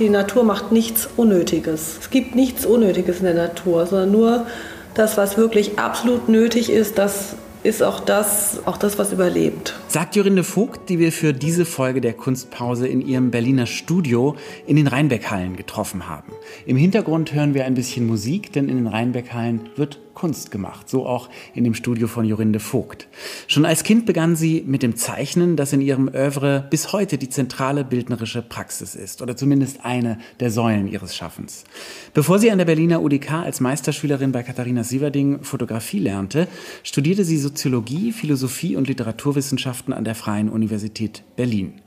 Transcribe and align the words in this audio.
die 0.00 0.08
Natur 0.08 0.44
macht 0.44 0.72
nichts 0.72 1.08
Unnötiges. 1.16 1.98
Es 2.00 2.10
gibt 2.10 2.34
nichts 2.34 2.64
Unnötiges 2.64 3.18
in 3.18 3.26
der 3.26 3.34
Natur, 3.34 3.86
sondern 3.86 4.10
nur 4.10 4.46
das, 4.94 5.16
was 5.16 5.36
wirklich 5.36 5.78
absolut 5.78 6.28
nötig 6.28 6.70
ist, 6.70 6.98
das 6.98 7.36
ist 7.62 7.82
auch 7.82 8.00
das, 8.00 8.60
auch 8.64 8.78
das, 8.78 8.98
was 8.98 9.12
überlebt. 9.12 9.78
Sagt 9.88 10.16
Jorinde 10.16 10.44
Vogt, 10.44 10.88
die 10.88 10.98
wir 10.98 11.12
für 11.12 11.34
diese 11.34 11.66
Folge 11.66 12.00
der 12.00 12.14
Kunstpause 12.14 12.88
in 12.88 13.06
ihrem 13.06 13.30
Berliner 13.30 13.66
Studio 13.66 14.34
in 14.66 14.76
den 14.76 14.86
Rheinbeckhallen 14.86 15.56
getroffen 15.56 16.08
haben. 16.08 16.32
Im 16.64 16.78
Hintergrund 16.78 17.34
hören 17.34 17.52
wir 17.52 17.66
ein 17.66 17.74
bisschen 17.74 18.06
Musik, 18.06 18.52
denn 18.54 18.70
in 18.70 18.76
den 18.76 18.86
Rheinbeckhallen 18.86 19.68
wird 19.76 19.98
Kunst 20.20 20.50
gemacht, 20.50 20.86
so 20.90 21.06
auch 21.06 21.30
in 21.54 21.64
dem 21.64 21.72
Studio 21.72 22.06
von 22.06 22.26
Jorinde 22.26 22.60
Vogt. 22.60 23.08
Schon 23.46 23.64
als 23.64 23.84
Kind 23.84 24.04
begann 24.04 24.36
sie 24.36 24.62
mit 24.66 24.82
dem 24.82 24.94
Zeichnen, 24.94 25.56
das 25.56 25.72
in 25.72 25.80
ihrem 25.80 26.08
Oeuvre 26.08 26.66
bis 26.68 26.92
heute 26.92 27.16
die 27.16 27.30
zentrale 27.30 27.84
bildnerische 27.84 28.42
Praxis 28.42 28.94
ist 28.94 29.22
oder 29.22 29.34
zumindest 29.34 29.82
eine 29.82 30.18
der 30.38 30.50
Säulen 30.50 30.88
ihres 30.88 31.16
Schaffens. 31.16 31.64
Bevor 32.12 32.38
sie 32.38 32.50
an 32.50 32.58
der 32.58 32.66
Berliner 32.66 33.00
UDK 33.00 33.32
als 33.32 33.60
Meisterschülerin 33.60 34.30
bei 34.30 34.42
Katharina 34.42 34.84
Sieverding 34.84 35.42
Fotografie 35.42 36.00
lernte, 36.00 36.48
studierte 36.82 37.24
sie 37.24 37.38
Soziologie, 37.38 38.12
Philosophie 38.12 38.76
und 38.76 38.88
Literaturwissenschaften 38.88 39.94
an 39.94 40.04
der 40.04 40.14
Freien 40.14 40.50
Universität 40.50 41.22
Berlin. 41.36 41.80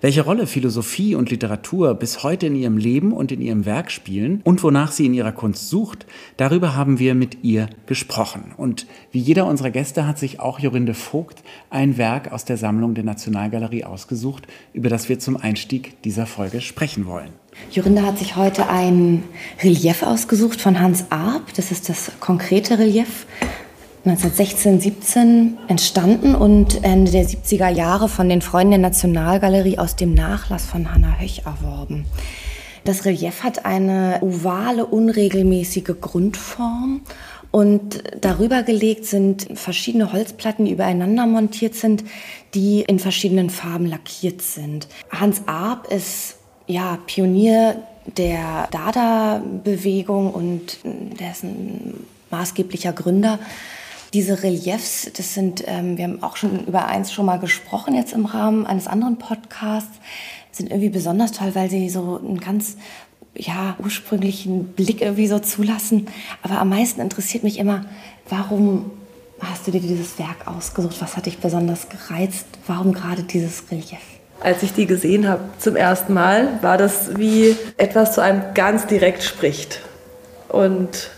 Welche 0.00 0.22
Rolle 0.22 0.46
Philosophie 0.46 1.14
und 1.14 1.30
Literatur 1.30 1.94
bis 1.94 2.22
heute 2.22 2.46
in 2.46 2.56
ihrem 2.56 2.76
Leben 2.76 3.12
und 3.12 3.32
in 3.32 3.40
ihrem 3.40 3.64
Werk 3.66 3.90
spielen 3.90 4.40
und 4.44 4.62
wonach 4.62 4.92
sie 4.92 5.06
in 5.06 5.14
ihrer 5.14 5.32
Kunst 5.32 5.68
sucht, 5.70 6.06
darüber 6.36 6.74
haben 6.74 6.98
wir 6.98 7.14
mit 7.14 7.44
ihr 7.44 7.68
gesprochen. 7.86 8.52
Und 8.56 8.86
wie 9.12 9.18
jeder 9.18 9.46
unserer 9.46 9.70
Gäste 9.70 10.06
hat 10.06 10.18
sich 10.18 10.40
auch 10.40 10.58
Jorinde 10.58 10.94
Vogt 10.94 11.42
ein 11.70 11.98
Werk 11.98 12.32
aus 12.32 12.44
der 12.44 12.56
Sammlung 12.56 12.94
der 12.94 13.04
Nationalgalerie 13.04 13.84
ausgesucht, 13.84 14.46
über 14.72 14.88
das 14.88 15.08
wir 15.08 15.18
zum 15.18 15.36
Einstieg 15.36 16.02
dieser 16.02 16.26
Folge 16.26 16.60
sprechen 16.60 17.06
wollen. 17.06 17.30
Jorinde 17.70 18.02
hat 18.02 18.18
sich 18.18 18.36
heute 18.36 18.68
ein 18.68 19.22
Relief 19.62 20.02
ausgesucht 20.02 20.60
von 20.60 20.78
Hans 20.78 21.06
Arp. 21.10 21.54
Das 21.54 21.70
ist 21.70 21.88
das 21.88 22.12
konkrete 22.20 22.78
Relief. 22.78 23.26
1916, 24.06 24.80
17 24.80 25.58
entstanden 25.66 26.36
und 26.36 26.84
Ende 26.84 27.10
der 27.10 27.24
70er 27.24 27.68
Jahre 27.68 28.08
von 28.08 28.28
den 28.28 28.40
Freunden 28.40 28.70
der 28.70 28.78
Nationalgalerie 28.78 29.78
aus 29.78 29.96
dem 29.96 30.14
Nachlass 30.14 30.64
von 30.64 30.94
Hannah 30.94 31.18
Höch 31.18 31.42
erworben. 31.44 32.06
Das 32.84 33.04
Relief 33.04 33.42
hat 33.42 33.66
eine 33.66 34.20
ovale, 34.20 34.86
unregelmäßige 34.86 35.96
Grundform 36.00 37.00
und 37.50 38.04
darüber 38.20 38.62
gelegt 38.62 39.06
sind 39.06 39.48
verschiedene 39.54 40.12
Holzplatten, 40.12 40.66
die 40.66 40.72
übereinander 40.72 41.26
montiert 41.26 41.74
sind, 41.74 42.04
die 42.54 42.82
in 42.82 43.00
verschiedenen 43.00 43.50
Farben 43.50 43.86
lackiert 43.86 44.40
sind. 44.40 44.86
Hans 45.10 45.42
Arp 45.46 45.92
ist 45.92 46.36
ja 46.68 47.00
Pionier 47.08 47.82
der 48.16 48.68
Dada-Bewegung 48.70 50.32
und 50.32 50.78
ein 50.84 51.94
maßgeblicher 52.30 52.92
Gründer. 52.92 53.40
Diese 54.12 54.42
Reliefs, 54.42 55.10
das 55.16 55.34
sind, 55.34 55.64
ähm, 55.66 55.96
wir 55.96 56.04
haben 56.04 56.22
auch 56.22 56.36
schon 56.36 56.66
über 56.66 56.86
eins 56.86 57.12
schon 57.12 57.26
mal 57.26 57.38
gesprochen 57.38 57.94
jetzt 57.94 58.12
im 58.12 58.26
Rahmen 58.26 58.66
eines 58.66 58.86
anderen 58.86 59.18
Podcasts, 59.18 59.98
sind 60.52 60.70
irgendwie 60.70 60.88
besonders 60.88 61.32
toll, 61.32 61.54
weil 61.54 61.68
sie 61.68 61.88
so 61.90 62.20
ein 62.22 62.38
ganz 62.38 62.76
ja, 63.34 63.76
ursprünglichen 63.82 64.68
Blick 64.68 65.02
irgendwie 65.02 65.26
so 65.26 65.38
zulassen. 65.38 66.06
Aber 66.42 66.58
am 66.58 66.70
meisten 66.70 67.00
interessiert 67.00 67.44
mich 67.44 67.58
immer, 67.58 67.84
warum 68.28 68.90
hast 69.40 69.66
du 69.66 69.70
dir 69.70 69.80
dieses 69.80 70.18
Werk 70.18 70.46
ausgesucht? 70.46 70.96
Was 71.00 71.16
hat 71.16 71.26
dich 71.26 71.38
besonders 71.38 71.88
gereizt? 71.88 72.46
Warum 72.66 72.92
gerade 72.92 73.22
dieses 73.22 73.70
Relief? 73.70 73.98
Als 74.40 74.62
ich 74.62 74.72
die 74.72 74.86
gesehen 74.86 75.28
habe 75.28 75.42
zum 75.58 75.76
ersten 75.76 76.12
Mal, 76.12 76.58
war 76.62 76.78
das 76.78 77.16
wie 77.16 77.56
etwas 77.76 78.14
zu 78.14 78.22
einem 78.22 78.42
ganz 78.54 78.86
direkt 78.86 79.22
spricht. 79.22 79.80
Und 80.48 81.10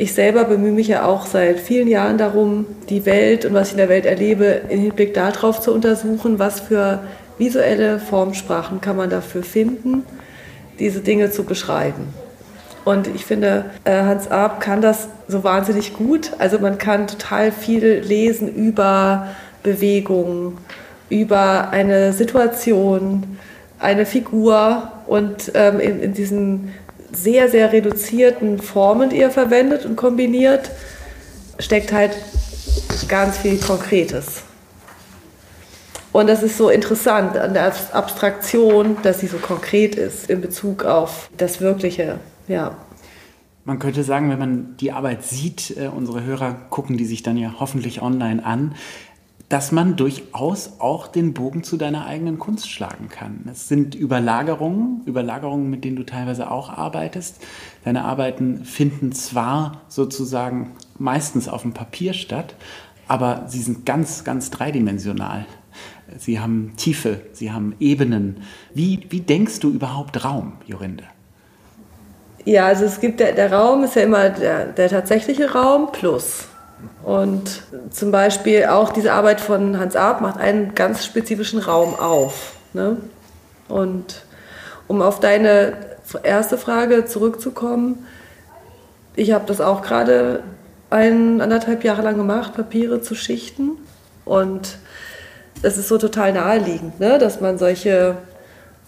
ich 0.00 0.14
selber 0.14 0.44
bemühe 0.44 0.72
mich 0.72 0.88
ja 0.88 1.04
auch 1.04 1.26
seit 1.26 1.60
vielen 1.60 1.86
Jahren 1.86 2.16
darum, 2.16 2.64
die 2.88 3.04
Welt 3.04 3.44
und 3.44 3.52
was 3.52 3.68
ich 3.68 3.72
in 3.74 3.78
der 3.78 3.90
Welt 3.90 4.06
erlebe, 4.06 4.62
im 4.70 4.80
Hinblick 4.80 5.12
darauf 5.12 5.60
zu 5.60 5.74
untersuchen, 5.74 6.38
was 6.38 6.60
für 6.60 7.00
visuelle 7.36 7.98
Formsprachen 7.98 8.80
kann 8.80 8.96
man 8.96 9.10
dafür 9.10 9.42
finden 9.42 10.04
diese 10.80 11.00
Dinge 11.00 11.30
zu 11.30 11.44
beschreiben. 11.44 12.08
Und 12.84 13.06
ich 13.08 13.26
finde, 13.26 13.66
äh, 13.84 14.02
Hans 14.02 14.30
Arp 14.30 14.60
kann 14.60 14.80
das 14.80 15.08
so 15.28 15.44
wahnsinnig 15.44 15.92
gut. 15.92 16.32
Also 16.38 16.58
man 16.58 16.78
kann 16.78 17.06
total 17.06 17.52
viel 17.52 18.00
lesen 18.00 18.48
über 18.48 19.28
Bewegung, 19.62 20.56
über 21.10 21.70
eine 21.70 22.14
Situation, 22.14 23.36
eine 23.78 24.06
Figur 24.06 24.90
und 25.06 25.52
ähm, 25.54 25.78
in 25.78 26.14
diesen 26.14 26.72
sehr, 27.12 27.48
sehr 27.48 27.72
reduzierten 27.72 28.58
Formen, 28.58 29.10
die 29.10 29.20
er 29.20 29.30
verwendet 29.30 29.84
und 29.84 29.96
kombiniert, 29.96 30.70
steckt 31.58 31.92
halt 31.92 32.16
ganz 33.08 33.38
viel 33.38 33.58
Konkretes. 33.58 34.42
Und 36.12 36.28
das 36.28 36.42
ist 36.42 36.56
so 36.56 36.70
interessant 36.70 37.36
an 37.36 37.54
der 37.54 37.72
Abstraktion, 37.92 38.96
dass 39.02 39.20
sie 39.20 39.28
so 39.28 39.38
konkret 39.38 39.94
ist 39.94 40.28
in 40.28 40.40
Bezug 40.40 40.84
auf 40.84 41.30
das 41.36 41.60
Wirkliche. 41.60 42.18
Ja. 42.48 42.76
Man 43.64 43.78
könnte 43.78 44.02
sagen, 44.02 44.30
wenn 44.30 44.38
man 44.38 44.76
die 44.78 44.90
Arbeit 44.90 45.22
sieht, 45.22 45.76
äh, 45.76 45.86
unsere 45.86 46.24
Hörer 46.24 46.56
gucken 46.70 46.96
die 46.96 47.04
sich 47.04 47.22
dann 47.22 47.36
ja 47.36 47.54
hoffentlich 47.60 48.02
online 48.02 48.44
an, 48.44 48.74
dass 49.50 49.72
man 49.72 49.96
durchaus 49.96 50.74
auch 50.78 51.08
den 51.08 51.34
Bogen 51.34 51.64
zu 51.64 51.76
deiner 51.76 52.06
eigenen 52.06 52.38
Kunst 52.38 52.70
schlagen 52.70 53.08
kann. 53.08 53.48
Es 53.50 53.66
sind 53.66 53.96
Überlagerungen, 53.96 55.02
Überlagerungen, 55.06 55.68
mit 55.68 55.84
denen 55.84 55.96
du 55.96 56.04
teilweise 56.04 56.52
auch 56.52 56.70
arbeitest. 56.70 57.42
Deine 57.84 58.04
Arbeiten 58.04 58.64
finden 58.64 59.10
zwar 59.10 59.80
sozusagen 59.88 60.70
meistens 60.98 61.48
auf 61.48 61.62
dem 61.62 61.74
Papier 61.74 62.12
statt, 62.12 62.54
aber 63.08 63.46
sie 63.48 63.60
sind 63.60 63.84
ganz, 63.84 64.22
ganz 64.22 64.50
dreidimensional. 64.50 65.46
Sie 66.16 66.38
haben 66.38 66.74
Tiefe, 66.76 67.20
Sie 67.32 67.50
haben 67.50 67.74
Ebenen. 67.80 68.42
Wie, 68.72 69.04
wie 69.10 69.20
denkst 69.20 69.58
du 69.58 69.70
überhaupt 69.70 70.24
Raum, 70.24 70.52
Jorinde? 70.64 71.04
Ja, 72.44 72.66
also 72.66 72.84
es 72.84 73.00
gibt 73.00 73.18
der, 73.18 73.32
der 73.32 73.52
Raum 73.52 73.82
ist 73.82 73.96
ja 73.96 74.02
immer 74.02 74.30
der, 74.30 74.66
der 74.66 74.88
tatsächliche 74.88 75.52
Raum 75.52 75.90
plus. 75.90 76.49
Und 77.02 77.62
zum 77.90 78.10
Beispiel 78.10 78.66
auch 78.66 78.92
diese 78.92 79.12
Arbeit 79.12 79.40
von 79.40 79.78
Hans 79.78 79.96
Arp 79.96 80.20
macht 80.20 80.38
einen 80.38 80.74
ganz 80.74 81.04
spezifischen 81.04 81.58
Raum 81.58 81.94
auf. 81.98 82.54
Ne? 82.72 82.96
Und 83.68 84.22
um 84.86 85.02
auf 85.02 85.20
deine 85.20 85.72
erste 86.22 86.58
Frage 86.58 87.06
zurückzukommen, 87.06 88.06
ich 89.16 89.32
habe 89.32 89.44
das 89.46 89.60
auch 89.60 89.82
gerade 89.82 90.42
ein, 90.90 91.40
anderthalb 91.40 91.84
Jahre 91.84 92.02
lang 92.02 92.16
gemacht, 92.16 92.54
Papiere 92.54 93.00
zu 93.00 93.14
schichten. 93.14 93.78
Und 94.24 94.78
es 95.62 95.76
ist 95.76 95.88
so 95.88 95.98
total 95.98 96.32
naheliegend, 96.32 97.00
ne? 97.00 97.18
dass 97.18 97.40
man 97.40 97.58
solche 97.58 98.16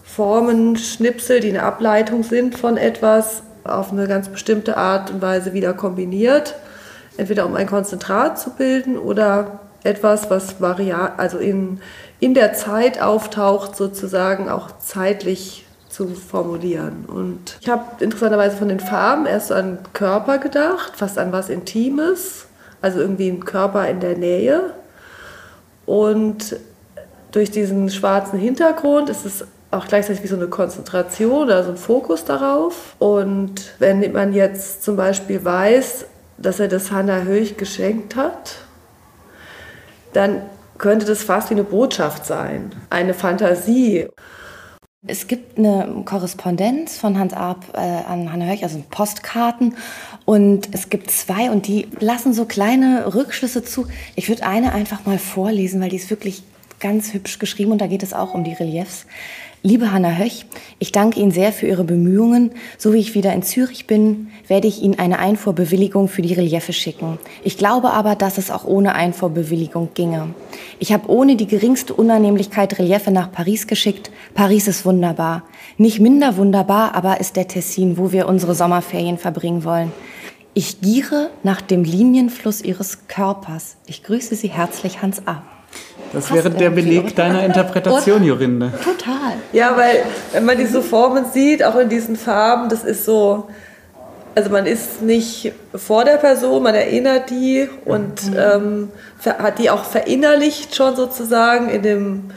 Formen, 0.05 0.77
Schnipsel, 0.77 1.41
die 1.41 1.49
eine 1.49 1.63
Ableitung 1.63 2.23
sind 2.23 2.59
von 2.59 2.77
etwas, 2.77 3.43
auf 3.65 3.93
eine 3.93 4.09
ganz 4.09 4.29
bestimmte 4.29 4.77
Art 4.77 5.11
und 5.11 5.23
Weise 5.23 5.53
wieder 5.53 5.73
kombiniert. 5.73 6.57
Entweder 7.17 7.47
um 7.47 7.55
ein 7.55 7.67
Konzentrat 7.67 8.39
zu 8.39 8.51
bilden 8.51 8.99
oder 8.99 9.61
etwas, 9.85 10.31
was 10.31 10.57
also 10.63 11.39
in, 11.39 11.81
in 12.21 12.35
der 12.35 12.55
Zeit 12.55 13.01
auftaucht, 13.01 13.77
sozusagen 13.77 14.49
auch 14.49 14.79
zeitlich 14.79 15.67
zu 15.89 16.09
formulieren. 16.09 17.05
Und 17.07 17.59
ich 17.61 17.69
habe 17.69 17.85
interessanterweise 18.03 18.57
von 18.57 18.69
den 18.69 18.81
Farben 18.81 19.27
erst 19.27 19.49
so 19.49 19.55
an 19.55 19.79
Körper 19.93 20.39
gedacht, 20.39 20.97
fast 20.97 21.19
an 21.19 21.33
was 21.33 21.51
Intimes, 21.51 22.47
also 22.81 23.01
irgendwie 23.01 23.29
ein 23.29 23.45
Körper 23.45 23.89
in 23.89 24.01
der 24.01 24.17
Nähe. 24.17 24.73
Und 25.85 26.57
durch 27.33 27.51
diesen 27.51 27.91
schwarzen 27.91 28.39
Hintergrund 28.39 29.11
ist 29.11 29.27
es 29.27 29.45
auch 29.71 29.87
gleichzeitig 29.87 30.23
wie 30.23 30.29
so 30.29 30.37
eine 30.37 30.49
Konzentration 30.49 31.45
oder 31.45 31.65
so 31.65 31.71
ein 31.71 31.77
Fokus 31.77 32.25
darauf. 32.25 32.95
Und 32.99 33.73
wenn 33.79 34.13
man 34.13 34.33
jetzt 34.33 34.85
zum 34.85 34.97
Beispiel 34.97 35.45
weiß, 35.45 36.07
dass 36.39 36.61
er 36.61 36.69
das 36.69 36.91
Hannah 36.91 37.23
Höch 37.23 37.57
geschenkt 37.57 38.17
hat, 38.17 38.57
dann 40.13 40.43
könnte 40.79 41.07
das 41.07 41.23
fast 41.23 41.51
wie 41.51 41.55
eine 41.55 41.65
Botschaft 41.65 42.27
sein, 42.27 42.75
eine 42.91 43.15
Fantasie. 43.15 44.09
Es 45.07 45.27
gibt 45.27 45.59
eine 45.59 46.03
Korrespondenz 46.05 46.97
von 46.97 47.19
Hans 47.19 47.33
Arp 47.33 47.65
äh, 47.75 47.79
an 47.79 48.33
Hannah 48.33 48.47
Höch, 48.47 48.63
also 48.63 48.83
Postkarten. 48.91 49.77
Und 50.25 50.69
es 50.73 50.91
gibt 50.91 51.11
zwei 51.11 51.51
und 51.51 51.67
die 51.67 51.89
lassen 51.99 52.33
so 52.33 52.45
kleine 52.45 53.15
Rückschlüsse 53.15 53.65
zu. 53.65 53.87
Ich 54.15 54.29
würde 54.29 54.45
eine 54.45 54.73
einfach 54.73 55.05
mal 55.05 55.19
vorlesen, 55.19 55.81
weil 55.81 55.89
die 55.89 55.97
ist 55.97 56.11
wirklich 56.11 56.45
ganz 56.79 57.15
hübsch 57.15 57.39
geschrieben 57.39 57.73
und 57.73 57.81
da 57.81 57.87
geht 57.87 58.03
es 58.03 58.13
auch 58.13 58.35
um 58.35 58.45
die 58.45 58.53
Reliefs. 58.53 59.07
Liebe 59.65 59.93
Hanna 59.93 60.17
Höch, 60.17 60.45
ich 60.81 60.91
danke 60.91 61.21
Ihnen 61.21 61.31
sehr 61.31 61.53
für 61.53 61.69
Ihre 61.69 61.85
Bemühungen. 61.85 62.51
So 62.79 62.93
wie 62.93 62.99
ich 62.99 63.15
wieder 63.15 63.33
in 63.33 63.45
Zürich 63.45 63.87
bin, 63.87 64.27
werde 64.49 64.67
ich 64.67 64.83
Ihnen 64.83 64.99
eine 64.99 65.21
Einfuhrbewilligung 65.21 66.09
für 66.09 66.21
die 66.21 66.35
Reliefe 66.35 66.73
schicken. 66.73 67.21
Ich 67.45 67.59
glaube 67.59 67.93
aber, 67.93 68.17
dass 68.17 68.39
es 68.39 68.51
auch 68.51 68.65
ohne 68.65 68.97
Einfuhrbewilligung 68.97 69.91
ginge. 69.95 70.35
Ich 70.81 70.93
habe 70.93 71.09
ohne 71.09 71.37
die 71.37 71.47
geringste 71.47 71.95
Unannehmlichkeit 71.95 72.77
Reliefe 72.81 73.13
nach 73.13 73.31
Paris 73.31 73.69
geschickt. 73.69 74.11
Paris 74.35 74.67
ist 74.67 74.85
wunderbar. 74.85 75.45
Nicht 75.77 76.01
minder 76.01 76.37
wunderbar, 76.37 76.97
aber 76.97 77.21
ist 77.21 77.37
der 77.37 77.47
Tessin, 77.47 77.97
wo 77.99 78.11
wir 78.11 78.27
unsere 78.27 78.57
Sommerferien 78.57 79.17
verbringen 79.17 79.63
wollen. 79.63 79.93
Ich 80.55 80.81
giere 80.81 81.31
nach 81.45 81.61
dem 81.61 81.85
Linienfluss 81.85 82.63
Ihres 82.63 83.07
Körpers. 83.07 83.77
Ich 83.87 84.03
grüße 84.03 84.35
Sie 84.35 84.49
herzlich, 84.49 85.03
Hans 85.03 85.25
A. 85.29 85.45
Das 86.13 86.33
wäre 86.33 86.51
der 86.51 86.71
Beleg 86.71 87.17
deiner 87.17 87.45
Interpretation, 87.45 88.23
Jorinde. 88.23 88.73
Total. 88.85 89.35
Ja, 89.53 89.77
weil 89.77 90.03
wenn 90.33 90.45
man 90.45 90.59
diese 90.59 90.83
Formen 90.83 91.25
sieht, 91.33 91.65
auch 91.65 91.77
in 91.77 91.89
diesen 91.89 92.17
Farben, 92.17 92.69
das 92.69 92.85
ist 92.85 93.05
so, 93.05 93.49
also 94.35 94.51
man 94.51 94.67
ist 94.67 95.03
nicht 95.03 95.53
vor 95.75 96.05
der 96.05 96.17
Person, 96.17 96.63
man 96.63 96.75
erinnert 96.75 97.31
die 97.31 97.69
und 97.85 98.31
mhm. 98.31 98.37
ähm, 98.37 98.89
hat 99.25 99.59
die 99.59 99.71
auch 99.71 99.85
verinnerlicht 99.85 100.75
schon 100.75 100.97
sozusagen 100.97 101.71
in 101.71 101.83
dem, 101.83 102.31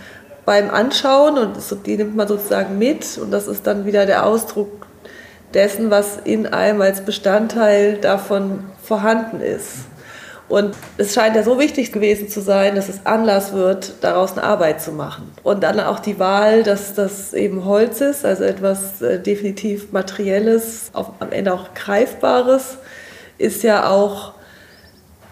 beim 0.46 0.70
Anschauen 0.70 1.38
und 1.38 1.58
die 1.86 1.98
nimmt 1.98 2.16
man 2.16 2.28
sozusagen 2.28 2.78
mit 2.78 3.18
und 3.18 3.32
das 3.32 3.48
ist 3.48 3.66
dann 3.68 3.86
wieder 3.86 4.06
der 4.06 4.26
Ausdruck 4.26 4.86
dessen, 5.54 5.90
was 5.90 6.18
in 6.24 6.48
einem 6.48 6.82
als 6.82 7.02
Bestandteil 7.02 7.98
davon 7.98 8.66
vorhanden 8.84 9.42
ist. 9.42 9.86
Und 10.48 10.76
es 10.98 11.14
scheint 11.14 11.36
ja 11.36 11.44
so 11.44 11.60
wichtig 11.60 11.92
gewesen 11.92 12.30
zu 12.30 12.40
sein, 12.40 12.76
dass 12.76 12.88
es 12.88 13.06
Anlass 13.06 13.54
wird, 13.54 13.94
daraus 14.02 14.34
eine 14.34 14.44
Arbeit 14.44 14.80
zu 14.80 14.92
machen. 14.92 15.32
Und 15.42 15.64
dann 15.64 15.80
auch 15.80 16.00
die 16.00 16.20
Wahl, 16.20 16.62
dass 16.62 16.94
das 16.94 17.34
eben 17.34 17.66
Holz 17.66 18.00
ist, 18.02 18.26
also 18.26 18.44
etwas 18.44 19.02
äh, 19.02 19.20
definitiv 19.20 19.92
Materielles, 19.92 20.92
auf, 20.94 21.12
am 21.20 21.32
Ende 21.32 21.52
auch 21.54 21.74
Greifbares, 21.74 22.78
ist 23.40 23.64
ja 23.64 23.90
auch 23.90 24.36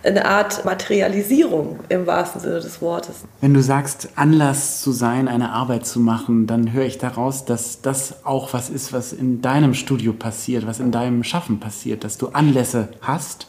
eine 0.03 0.25
Art 0.25 0.65
Materialisierung 0.65 1.79
im 1.89 2.05
wahrsten 2.05 2.41
Sinne 2.41 2.59
des 2.59 2.81
Wortes. 2.81 3.23
Wenn 3.39 3.53
du 3.53 3.61
sagst, 3.61 4.09
Anlass 4.15 4.81
zu 4.81 4.91
sein, 4.91 5.27
eine 5.27 5.51
Arbeit 5.51 5.85
zu 5.85 5.99
machen, 5.99 6.45
dann 6.45 6.73
höre 6.73 6.85
ich 6.85 6.97
daraus, 6.97 7.45
dass 7.45 7.81
das 7.81 8.25
auch 8.25 8.53
was 8.53 8.69
ist, 8.69 8.91
was 8.91 9.13
in 9.13 9.41
deinem 9.41 9.73
Studio 9.73 10.11
passiert, 10.11 10.67
was 10.67 10.79
in 10.79 10.91
deinem 10.91 11.23
Schaffen 11.23 11.59
passiert, 11.59 12.03
dass 12.03 12.17
du 12.17 12.29
Anlässe 12.29 12.89
hast, 13.01 13.47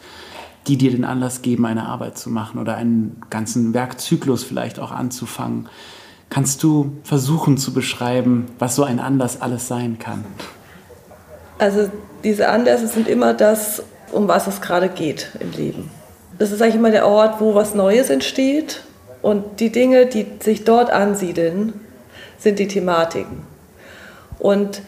die 0.67 0.77
dir 0.77 0.91
den 0.91 1.05
Anlass 1.05 1.43
geben, 1.43 1.67
eine 1.67 1.87
Arbeit 1.87 2.17
zu 2.19 2.31
machen 2.31 2.59
oder 2.59 2.77
einen 2.77 3.21
ganzen 3.31 3.75
Werkzyklus 3.75 4.45
vielleicht 4.45 4.79
auch 4.79 4.93
anzufangen. 4.93 5.69
Kannst 6.31 6.63
du 6.63 6.93
versuchen 7.05 7.59
zu 7.59 7.73
beschreiben, 7.73 8.47
was 8.59 8.75
so 8.75 8.85
ein 8.85 8.99
Anlass 8.99 9.41
alles 9.41 9.69
sein 9.69 9.99
kann? 9.99 10.25
Also 11.59 11.91
diese 12.25 12.49
Anlässe 12.49 12.89
sind 12.89 13.09
immer 13.09 13.35
das, 13.35 13.83
um 14.11 14.27
was 14.27 14.47
es 14.47 14.61
gerade 14.61 14.89
geht 14.89 15.31
im 15.41 15.53
Leben. 15.53 15.91
Das 16.39 16.51
ist 16.51 16.61
eigentlich 16.61 16.77
immer 16.77 16.91
der 16.91 17.07
Ort, 17.07 17.41
wo 17.41 17.55
was 17.55 17.75
Neues 17.75 18.11
entsteht 18.11 18.83
und 19.23 19.61
die 19.61 19.71
Dinge, 19.71 20.07
die 20.07 20.27
sich 20.41 20.65
dort 20.65 20.91
ansiedeln, 20.91 21.75
sind 22.39 22.59
die 22.59 22.69
Thematiken. 22.69 23.43
Und 24.39 24.83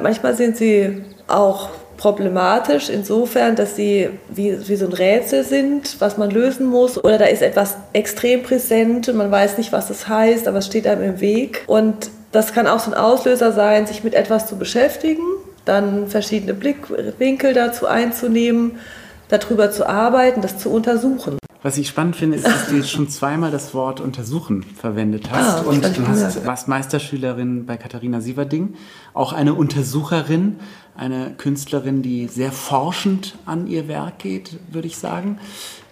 manchmal 0.00 0.36
sind 0.36 0.56
sie 0.56 1.02
auch 1.26 1.70
problematisch 2.00 2.88
insofern, 2.88 3.56
dass 3.56 3.76
sie 3.76 4.08
wie, 4.30 4.56
wie 4.66 4.76
so 4.76 4.86
ein 4.86 4.92
Rätsel 4.94 5.44
sind, 5.44 6.00
was 6.00 6.16
man 6.16 6.30
lösen 6.30 6.64
muss. 6.64 6.96
Oder 6.96 7.18
da 7.18 7.26
ist 7.26 7.42
etwas 7.42 7.76
extrem 7.92 8.42
präsent 8.42 9.10
und 9.10 9.16
man 9.16 9.30
weiß 9.30 9.58
nicht, 9.58 9.70
was 9.70 9.88
das 9.88 10.08
heißt, 10.08 10.48
aber 10.48 10.58
es 10.58 10.66
steht 10.66 10.86
einem 10.86 11.02
im 11.02 11.20
Weg. 11.20 11.62
Und 11.66 12.10
das 12.32 12.54
kann 12.54 12.66
auch 12.66 12.80
so 12.80 12.90
ein 12.90 12.96
Auslöser 12.96 13.52
sein, 13.52 13.86
sich 13.86 14.02
mit 14.02 14.14
etwas 14.14 14.46
zu 14.46 14.56
beschäftigen, 14.56 15.22
dann 15.66 16.06
verschiedene 16.06 16.54
Blickwinkel 16.54 17.52
dazu 17.52 17.86
einzunehmen, 17.86 18.78
darüber 19.28 19.70
zu 19.70 19.86
arbeiten, 19.86 20.40
das 20.40 20.56
zu 20.56 20.70
untersuchen. 20.72 21.39
Was 21.62 21.76
ich 21.76 21.88
spannend 21.88 22.16
finde, 22.16 22.38
ist, 22.38 22.46
dass 22.46 22.68
du 22.68 22.76
jetzt 22.76 22.90
schon 22.90 23.08
zweimal 23.10 23.50
das 23.50 23.74
Wort 23.74 24.00
untersuchen 24.00 24.62
verwendet 24.62 25.30
hast. 25.30 25.58
Ah, 25.58 25.68
und 25.68 25.84
du 25.84 26.08
hast, 26.08 26.46
warst 26.46 26.68
Meisterschülerin 26.68 27.66
bei 27.66 27.76
Katharina 27.76 28.22
Sieverding, 28.22 28.74
auch 29.12 29.34
eine 29.34 29.52
Untersucherin 29.52 30.56
eine 30.96 31.32
Künstlerin, 31.36 32.02
die 32.02 32.28
sehr 32.28 32.52
forschend 32.52 33.38
an 33.46 33.66
ihr 33.66 33.88
Werk 33.88 34.18
geht, 34.18 34.58
würde 34.70 34.86
ich 34.86 34.98
sagen. 34.98 35.38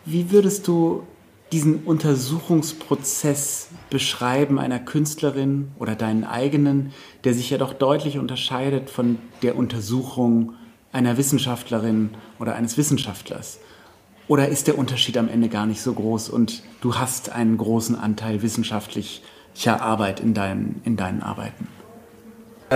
Wie 0.05 0.31
würdest 0.31 0.69
du 0.69 1.03
diesen 1.51 1.85
Untersuchungsprozess 1.85 3.69
beschreiben 3.89 4.59
einer 4.59 4.79
Künstlerin 4.79 5.69
oder 5.79 5.95
deinen 5.95 6.25
eigenen, 6.25 6.93
der 7.25 7.33
sich 7.33 7.49
ja 7.49 7.57
doch 7.57 7.73
deutlich 7.73 8.19
unterscheidet 8.19 8.91
von 8.91 9.19
der 9.43 9.57
Untersuchung 9.57 10.53
einer 10.93 11.17
Wissenschaftlerin 11.17 12.11
oder 12.39 12.55
eines 12.55 12.77
Wissenschaftlers? 12.77 13.61
Oder 14.29 14.49
ist 14.49 14.67
der 14.67 14.79
Unterschied 14.79 15.17
am 15.17 15.29
Ende 15.29 15.49
gar 15.49 15.65
nicht 15.65 15.81
so 15.81 15.93
groß 15.95 16.29
und 16.29 16.63
du 16.83 16.97
hast 16.97 17.33
einen 17.33 17.57
großen 17.57 17.99
Anteil 17.99 18.43
wissenschaftlicher 18.43 19.81
Arbeit 19.81 20.21
in 20.21 20.35
deinen, 20.35 20.83
in 20.85 20.97
deinen 20.97 21.23
Arbeiten? 21.23 21.67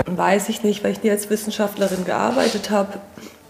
Weiß 0.06 0.48
ich 0.48 0.62
nicht, 0.62 0.82
weil 0.82 0.92
ich 0.92 1.02
nie 1.02 1.10
als 1.10 1.28
Wissenschaftlerin 1.28 2.06
gearbeitet 2.06 2.70
habe. 2.70 2.98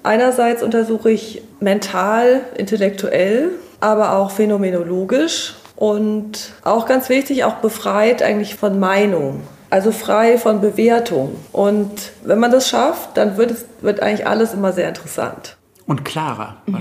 Einerseits 0.02 0.64
untersuche 0.64 1.12
ich 1.12 1.42
mental, 1.60 2.40
intellektuell, 2.56 3.50
aber 3.78 4.16
auch 4.16 4.32
phänomenologisch 4.32 5.54
und 5.76 6.52
auch 6.64 6.86
ganz 6.86 7.08
wichtig, 7.08 7.44
auch 7.44 7.54
befreit 7.54 8.22
eigentlich 8.22 8.56
von 8.56 8.80
Meinung. 8.80 9.42
Also 9.70 9.92
frei 9.92 10.36
von 10.38 10.60
Bewertung. 10.60 11.36
Und 11.52 12.10
wenn 12.24 12.40
man 12.40 12.50
das 12.50 12.68
schafft, 12.68 13.16
dann 13.16 13.36
wird, 13.36 13.52
es, 13.52 13.64
wird 13.80 14.00
eigentlich 14.00 14.26
alles 14.26 14.52
immer 14.52 14.72
sehr 14.72 14.88
interessant. 14.88 15.56
Und 15.86 16.04
klarer 16.04 16.56
mhm. 16.66 16.74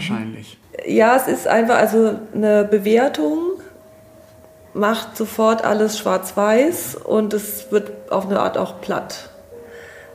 Ja, 0.86 1.16
es 1.16 1.28
ist 1.28 1.48
einfach, 1.48 1.78
also 1.78 2.16
eine 2.34 2.64
Bewertung 2.64 3.38
macht 4.74 5.18
sofort 5.18 5.66
alles 5.66 5.98
schwarz-weiß 6.00 6.96
und 6.96 7.34
es 7.34 7.72
wird 7.72 7.92
auf 8.10 8.28
eine 8.28 8.40
Art 8.40 8.58
auch 8.58 8.80
platt 8.80 9.32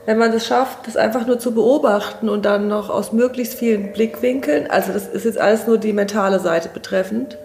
wenn 0.07 0.17
man 0.17 0.31
es 0.31 0.47
schafft, 0.47 0.87
das 0.87 0.95
einfach 0.95 1.27
nur 1.27 1.37
zu 1.37 1.53
beobachten 1.53 2.29
und 2.29 2.45
dann 2.45 2.69
noch 2.69 2.89
aus 2.89 3.11
möglichst 3.11 3.55
vielen 3.55 3.91
Blickwinkeln, 3.91 4.71
also 4.71 4.93
das 4.93 5.05
ist 5.05 5.25
jetzt 5.25 5.37
alles 5.37 5.67
nur 5.67 5.77
die 5.77 5.91
mentale 5.91 6.39
Seite 6.39 6.69
betreffend, 6.69 7.37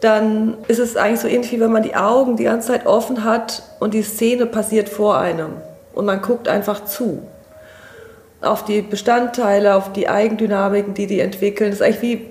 dann 0.00 0.58
ist 0.68 0.78
es 0.78 0.96
eigentlich 0.96 1.20
so 1.20 1.26
ähnlich 1.26 1.50
wie 1.50 1.58
wenn 1.58 1.72
man 1.72 1.82
die 1.82 1.96
Augen 1.96 2.36
die 2.36 2.44
ganze 2.44 2.68
Zeit 2.68 2.86
offen 2.86 3.24
hat 3.24 3.64
und 3.80 3.94
die 3.94 4.02
Szene 4.02 4.46
passiert 4.46 4.88
vor 4.88 5.18
einem 5.18 5.54
und 5.92 6.04
man 6.04 6.22
guckt 6.22 6.46
einfach 6.46 6.84
zu. 6.84 7.26
Auf 8.40 8.64
die 8.64 8.82
Bestandteile, 8.82 9.74
auf 9.74 9.92
die 9.92 10.08
Eigendynamiken, 10.08 10.94
die 10.94 11.06
die 11.06 11.20
entwickeln. 11.20 11.70
Das 11.70 11.80
ist 11.80 11.86
eigentlich 11.86 12.02
wie, 12.02 12.26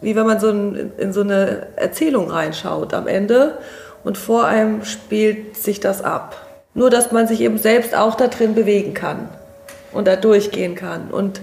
wie 0.00 0.16
wenn 0.16 0.26
man 0.26 0.40
so 0.40 0.50
in, 0.50 0.92
in 0.98 1.12
so 1.12 1.22
eine 1.22 1.66
Erzählung 1.76 2.30
reinschaut 2.30 2.94
am 2.94 3.06
Ende 3.06 3.58
und 4.04 4.16
vor 4.16 4.44
einem 4.44 4.84
spielt 4.84 5.56
sich 5.56 5.80
das 5.80 6.02
ab. 6.02 6.36
Nur, 6.74 6.90
dass 6.90 7.12
man 7.12 7.26
sich 7.26 7.40
eben 7.40 7.58
selbst 7.58 7.96
auch 7.96 8.14
da 8.14 8.28
drin 8.28 8.54
bewegen 8.54 8.94
kann 8.94 9.28
und 9.92 10.06
da 10.06 10.16
durchgehen 10.16 10.74
kann. 10.74 11.10
Und 11.10 11.40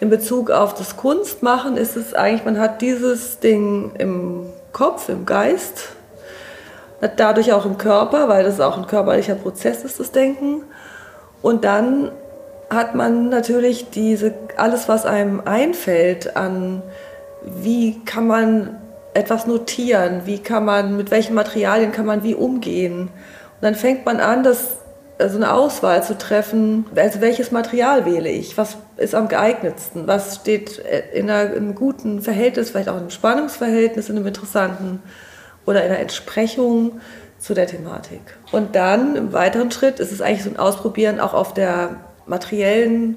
in 0.00 0.10
Bezug 0.10 0.50
auf 0.50 0.74
das 0.74 0.96
Kunstmachen 0.96 1.76
ist 1.76 1.96
es 1.96 2.14
eigentlich, 2.14 2.44
man 2.44 2.58
hat 2.58 2.80
dieses 2.80 3.40
Ding 3.40 3.92
im 3.98 4.46
Kopf, 4.72 5.08
im 5.08 5.26
Geist, 5.26 5.90
dadurch 7.16 7.52
auch 7.52 7.66
im 7.66 7.78
Körper, 7.78 8.28
weil 8.28 8.44
das 8.44 8.60
auch 8.60 8.76
ein 8.76 8.86
körperlicher 8.86 9.34
Prozess 9.34 9.84
ist, 9.84 10.00
das 10.00 10.12
Denken. 10.12 10.62
Und 11.42 11.64
dann 11.64 12.12
hat 12.70 12.94
man 12.94 13.28
natürlich 13.28 13.90
diese, 13.90 14.34
alles, 14.56 14.88
was 14.88 15.06
einem 15.06 15.40
einfällt 15.44 16.36
an, 16.36 16.82
wie 17.42 18.00
kann 18.04 18.26
man 18.26 18.78
etwas 19.14 19.46
notieren, 19.46 20.22
wie 20.24 20.38
kann 20.38 20.64
man, 20.64 20.96
mit 20.96 21.10
welchen 21.10 21.34
Materialien 21.34 21.92
kann 21.92 22.06
man 22.06 22.22
wie 22.22 22.34
umgehen. 22.34 23.02
Und 23.02 23.62
dann 23.62 23.74
fängt 23.74 24.04
man 24.04 24.20
an, 24.20 24.42
das 24.42 24.76
so 25.18 25.36
eine 25.36 25.52
Auswahl 25.52 26.04
zu 26.04 26.16
treffen, 26.16 26.86
also 26.94 27.20
welches 27.20 27.50
Material 27.50 28.06
wähle 28.06 28.28
ich, 28.28 28.56
was 28.56 28.76
ist 28.98 29.16
am 29.16 29.26
geeignetsten, 29.26 30.06
was 30.06 30.36
steht 30.36 30.78
in, 31.12 31.28
einer, 31.28 31.52
in 31.52 31.64
einem 31.64 31.74
guten 31.74 32.22
Verhältnis, 32.22 32.70
vielleicht 32.70 32.88
auch 32.88 32.94
in 32.94 33.00
einem 33.00 33.10
Spannungsverhältnis, 33.10 34.08
in 34.08 34.16
einem 34.16 34.28
interessanten 34.28 35.02
oder 35.66 35.84
in 35.84 35.90
einer 35.90 36.00
Entsprechung 36.00 37.00
zu 37.38 37.54
der 37.54 37.66
Thematik. 37.66 38.20
Und 38.52 38.76
dann 38.76 39.16
im 39.16 39.32
weiteren 39.32 39.72
Schritt 39.72 39.98
ist 39.98 40.12
es 40.12 40.20
eigentlich 40.20 40.44
so 40.44 40.50
ein 40.50 40.56
Ausprobieren 40.56 41.18
auch 41.18 41.34
auf 41.34 41.52
der 41.52 41.96
materiellen, 42.28 43.16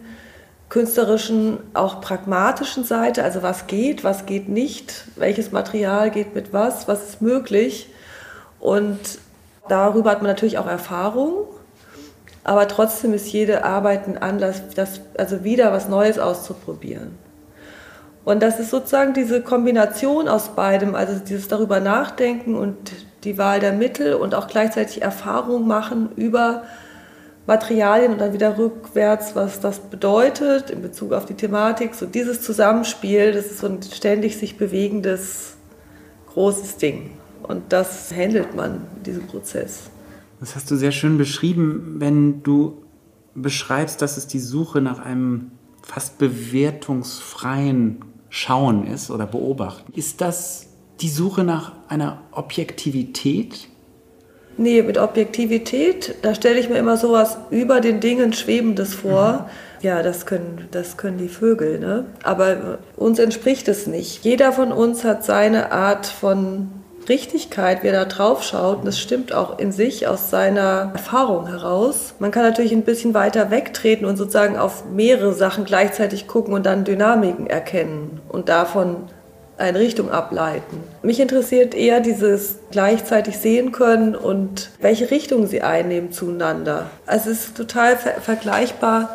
künstlerischen, 0.70 1.60
auch 1.74 2.00
pragmatischen 2.00 2.86
Seite, 2.86 3.24
also 3.24 3.44
was 3.44 3.68
geht, 3.68 4.04
was 4.04 4.26
geht 4.26 4.48
nicht, 4.48 5.06
welches 5.18 5.52
Material 5.52 6.12
geht 6.12 6.34
mit 6.34 6.54
was, 6.54 6.88
was 6.88 7.10
ist 7.10 7.22
möglich. 7.22 7.90
Und 8.60 9.20
darüber 9.68 10.12
hat 10.12 10.22
man 10.22 10.32
natürlich 10.32 10.58
auch 10.58 10.68
Erfahrung. 10.68 11.46
Aber 12.44 12.68
trotzdem 12.68 13.14
ist 13.14 13.32
jede 13.32 13.66
Arbeit 13.66 14.08
ein 14.08 14.18
Anlass, 14.18 14.64
das, 14.76 15.02
also 15.18 15.44
wieder 15.44 15.72
was 15.74 15.90
Neues 15.90 16.18
auszuprobieren. 16.18 17.18
Und 18.24 18.42
das 18.42 18.60
ist 18.60 18.70
sozusagen 18.70 19.14
diese 19.14 19.42
Kombination 19.42 20.28
aus 20.28 20.50
beidem, 20.56 20.96
also 20.96 21.20
dieses 21.20 21.48
darüber 21.48 21.80
nachdenken 21.80 22.56
und 22.56 22.78
die 23.24 23.38
Wahl 23.38 23.60
der 23.60 23.74
Mittel 23.74 24.14
und 24.14 24.36
auch 24.36 24.48
gleichzeitig 24.48 25.02
Erfahrung 25.02 25.68
machen 25.68 26.10
über 26.16 26.64
Materialien 27.52 28.14
und 28.14 28.22
dann 28.22 28.32
wieder 28.32 28.58
rückwärts, 28.58 29.36
was 29.36 29.60
das 29.60 29.80
bedeutet 29.80 30.70
in 30.70 30.82
Bezug 30.82 31.12
auf 31.12 31.26
die 31.26 31.34
Thematik. 31.34 31.96
So 31.96 32.06
dieses 32.06 32.42
Zusammenspiel, 32.42 33.34
das 33.34 33.48
ist 33.48 33.60
so 33.60 33.68
ein 33.68 33.82
ständig 33.84 34.38
sich 34.38 34.56
bewegendes 34.56 35.58
großes 36.28 36.78
Ding. 36.78 37.12
Und 37.44 37.74
das 37.74 38.14
handelt 38.16 38.56
man, 38.56 38.88
diesen 39.06 39.28
Prozess. 39.28 39.90
Das 40.40 40.56
hast 40.56 40.72
du 40.72 40.78
sehr 40.78 40.94
schön 40.94 41.18
beschrieben, 41.18 41.96
wenn 41.98 42.42
du 42.42 42.84
beschreibst, 43.36 44.02
dass 44.02 44.16
es 44.16 44.28
die 44.28 44.40
Suche 44.40 44.80
nach 44.80 45.00
einem 45.00 45.52
fast 45.84 46.20
bewertungsfreien 46.20 48.06
Schauen 48.30 48.88
ist 48.88 49.12
oder 49.12 49.28
Beobachten. 49.28 49.92
Ist 49.92 50.22
das 50.22 50.68
die 51.02 51.10
Suche 51.10 51.44
nach 51.44 51.74
einer 51.90 52.22
Objektivität? 52.32 53.68
Nee, 54.58 54.82
mit 54.84 54.98
Objektivität, 54.98 56.16
da 56.22 56.36
stelle 56.36 56.60
ich 56.60 56.70
mir 56.70 56.78
immer 56.78 56.98
sowas 56.98 57.38
über 57.50 57.80
den 57.82 58.00
Dingen 58.00 58.34
Schwebendes 58.34 58.94
vor. 58.94 59.32
Mhm. 59.34 59.86
Ja, 59.88 60.04
das 60.04 60.28
können, 60.28 60.68
das 60.72 60.98
können 60.98 61.18
die 61.18 61.30
Vögel, 61.30 61.80
ne? 61.80 62.06
Aber 62.24 62.78
uns 62.96 63.18
entspricht 63.18 63.68
es 63.68 63.88
nicht. 63.88 64.24
Jeder 64.24 64.52
von 64.52 64.72
uns 64.72 65.04
hat 65.04 65.24
seine 65.24 65.72
Art 65.72 66.06
von 66.06 66.70
Richtigkeit, 67.10 67.82
wie 67.82 67.88
er 67.88 67.94
da 67.94 68.06
drauf 68.06 68.44
schaut, 68.44 68.80
und 68.80 68.86
das 68.86 69.00
stimmt 69.00 69.34
auch 69.34 69.58
in 69.58 69.72
sich 69.72 70.08
aus 70.08 70.30
seiner 70.30 70.92
Erfahrung 70.94 71.48
heraus. 71.48 72.14
Man 72.20 72.30
kann 72.30 72.44
natürlich 72.44 72.74
ein 72.74 72.84
bisschen 72.84 73.16
weiter 73.16 73.50
wegtreten 73.50 74.06
und 74.06 74.18
sozusagen 74.18 74.58
auf 74.58 74.86
mehrere 74.86 75.34
Sachen 75.34 75.66
gleichzeitig 75.66 76.28
gucken 76.28 76.54
und 76.54 76.66
dann 76.66 76.84
Dynamiken 76.84 77.48
erkennen 77.48 78.22
und 78.30 78.50
davon 78.50 79.08
eine 79.62 79.80
Richtung 79.80 80.12
ableiten. 80.12 80.84
Mich 81.04 81.20
interessiert 81.20 81.74
eher 81.74 82.02
dieses 82.02 82.58
gleichzeitig 82.72 83.38
sehen 83.38 83.72
können 83.72 84.16
und 84.16 84.72
welche 84.82 85.12
Richtung 85.12 85.48
sie 85.48 85.62
einnehmen 85.62 86.12
zueinander. 86.12 86.90
Also 87.06 87.30
es 87.30 87.46
ist 87.46 87.58
total 87.58 87.98
ver 87.98 88.20
vergleichbar 88.22 89.10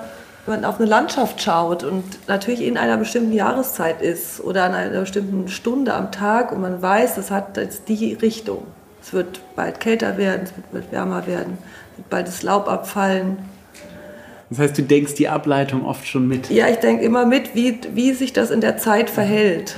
wenn 0.46 0.60
man 0.60 0.64
auf 0.64 0.78
eine 0.78 0.88
Landschaft 0.88 1.42
schaut 1.42 1.82
und 1.82 2.04
natürlich 2.28 2.62
in 2.62 2.78
einer 2.78 2.96
bestimmten 2.96 3.32
Jahreszeit 3.32 4.00
ist 4.00 4.40
oder 4.40 4.64
an 4.64 4.74
einer 4.74 5.00
bestimmten 5.00 5.48
Stunde 5.48 5.92
am 5.92 6.12
Tag 6.12 6.52
und 6.52 6.60
man 6.60 6.80
weiß, 6.80 7.16
das 7.16 7.30
hat 7.30 7.56
jetzt 7.56 7.88
die 7.88 8.14
Richtung. 8.14 8.64
Es 9.02 9.12
wird 9.12 9.40
bald 9.56 9.80
kälter 9.80 10.16
werden, 10.16 10.42
es 10.44 10.56
wird 10.56 10.72
bald 10.72 10.92
wärmer 10.92 11.26
werden, 11.26 11.58
es 11.92 11.98
wird 11.98 12.10
bald 12.10 12.28
das 12.28 12.42
Laub 12.42 12.68
abfallen. 12.68 13.38
Das 14.50 14.60
heißt, 14.60 14.78
du 14.78 14.82
denkst 14.82 15.14
die 15.14 15.28
Ableitung 15.28 15.84
oft 15.84 16.06
schon 16.06 16.28
mit? 16.28 16.50
Ja, 16.50 16.68
ich 16.68 16.76
denke 16.76 17.04
immer 17.04 17.26
mit, 17.26 17.56
wie, 17.56 17.80
wie 17.92 18.12
sich 18.12 18.32
das 18.32 18.52
in 18.52 18.60
der 18.60 18.78
Zeit 18.78 19.10
verhält. 19.10 19.74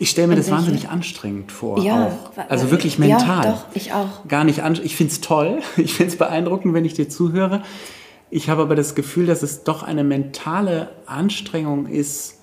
Ich 0.00 0.08
stelle 0.08 0.28
mir 0.28 0.36
das 0.36 0.50
wahnsinnig 0.50 0.88
anstrengend 0.88 1.52
vor. 1.52 1.78
Ja, 1.78 2.06
auch. 2.06 2.48
also 2.48 2.70
wirklich 2.70 2.98
mental. 2.98 3.44
Ja, 3.44 3.50
doch, 3.52 3.66
ich 3.74 3.92
auch. 3.92 4.26
Gar 4.26 4.44
nicht 4.44 4.62
Ich 4.82 4.96
finde 4.96 5.12
es 5.12 5.20
toll. 5.20 5.60
Ich 5.76 5.92
finde 5.92 6.12
es 6.12 6.18
beeindruckend, 6.18 6.72
wenn 6.72 6.86
ich 6.86 6.94
dir 6.94 7.10
zuhöre. 7.10 7.62
Ich 8.30 8.48
habe 8.48 8.62
aber 8.62 8.74
das 8.74 8.94
Gefühl, 8.94 9.26
dass 9.26 9.42
es 9.42 9.62
doch 9.62 9.82
eine 9.82 10.02
mentale 10.02 10.88
Anstrengung 11.04 11.86
ist, 11.86 12.38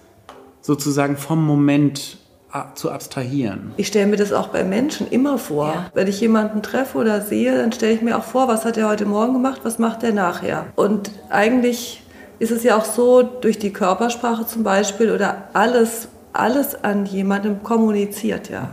sozusagen 0.61 1.17
vom 1.17 1.43
Moment 1.43 2.19
zu 2.75 2.91
abstrahieren. 2.91 3.71
Ich 3.77 3.87
stelle 3.87 4.05
mir 4.05 4.17
das 4.17 4.33
auch 4.33 4.49
bei 4.49 4.63
Menschen 4.63 5.07
immer 5.09 5.39
vor. 5.39 5.67
Ja. 5.67 5.91
Wenn 5.95 6.07
ich 6.07 6.21
jemanden 6.21 6.61
treffe 6.61 6.99
oder 6.99 7.21
sehe, 7.21 7.57
dann 7.57 7.71
stelle 7.71 7.93
ich 7.93 8.01
mir 8.03 8.17
auch 8.17 8.23
vor, 8.23 8.47
was 8.47 8.65
hat 8.65 8.77
er 8.77 8.87
heute 8.87 9.05
Morgen 9.05 9.33
gemacht, 9.33 9.61
was 9.63 9.79
macht 9.79 10.03
er 10.03 10.13
nachher. 10.13 10.67
Und 10.75 11.09
eigentlich 11.29 12.03
ist 12.37 12.51
es 12.51 12.63
ja 12.63 12.77
auch 12.77 12.85
so, 12.85 13.23
durch 13.23 13.57
die 13.57 13.73
Körpersprache 13.73 14.45
zum 14.45 14.63
Beispiel 14.63 15.11
oder 15.11 15.49
alles, 15.53 16.07
alles 16.33 16.83
an 16.83 17.05
jemandem 17.05 17.63
kommuniziert, 17.63 18.49
ja. 18.49 18.69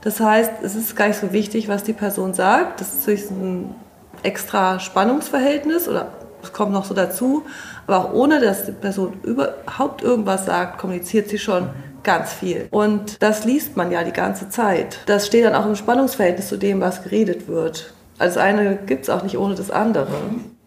Das 0.00 0.20
heißt, 0.20 0.52
es 0.62 0.74
ist 0.74 0.94
gar 0.96 1.08
nicht 1.08 1.20
so 1.20 1.32
wichtig, 1.32 1.68
was 1.68 1.82
die 1.82 1.92
Person 1.92 2.32
sagt. 2.32 2.80
Das 2.80 3.06
ist 3.08 3.30
ein 3.30 3.74
extra 4.22 4.78
Spannungsverhältnis 4.78 5.88
oder 5.88 6.12
das 6.40 6.52
kommt 6.52 6.72
noch 6.72 6.84
so 6.84 6.94
dazu. 6.94 7.44
Aber 7.86 7.98
auch 7.98 8.12
ohne, 8.12 8.40
dass 8.40 8.66
die 8.66 8.72
Person 8.72 9.14
überhaupt 9.22 10.02
irgendwas 10.02 10.46
sagt, 10.46 10.78
kommuniziert 10.78 11.28
sie 11.28 11.38
schon 11.38 11.70
ganz 12.04 12.32
viel. 12.32 12.68
Und 12.70 13.22
das 13.22 13.44
liest 13.44 13.76
man 13.76 13.90
ja 13.90 14.04
die 14.04 14.12
ganze 14.12 14.48
Zeit. 14.48 15.00
Das 15.06 15.26
steht 15.26 15.44
dann 15.44 15.54
auch 15.54 15.66
im 15.66 15.76
Spannungsverhältnis 15.76 16.48
zu 16.48 16.56
dem, 16.56 16.80
was 16.80 17.02
geredet 17.02 17.48
wird. 17.48 17.92
Also 18.18 18.36
das 18.36 18.44
eine 18.44 18.76
gibt 18.76 19.04
es 19.04 19.10
auch 19.10 19.22
nicht 19.22 19.36
ohne 19.36 19.54
das 19.54 19.70
andere. 19.70 20.08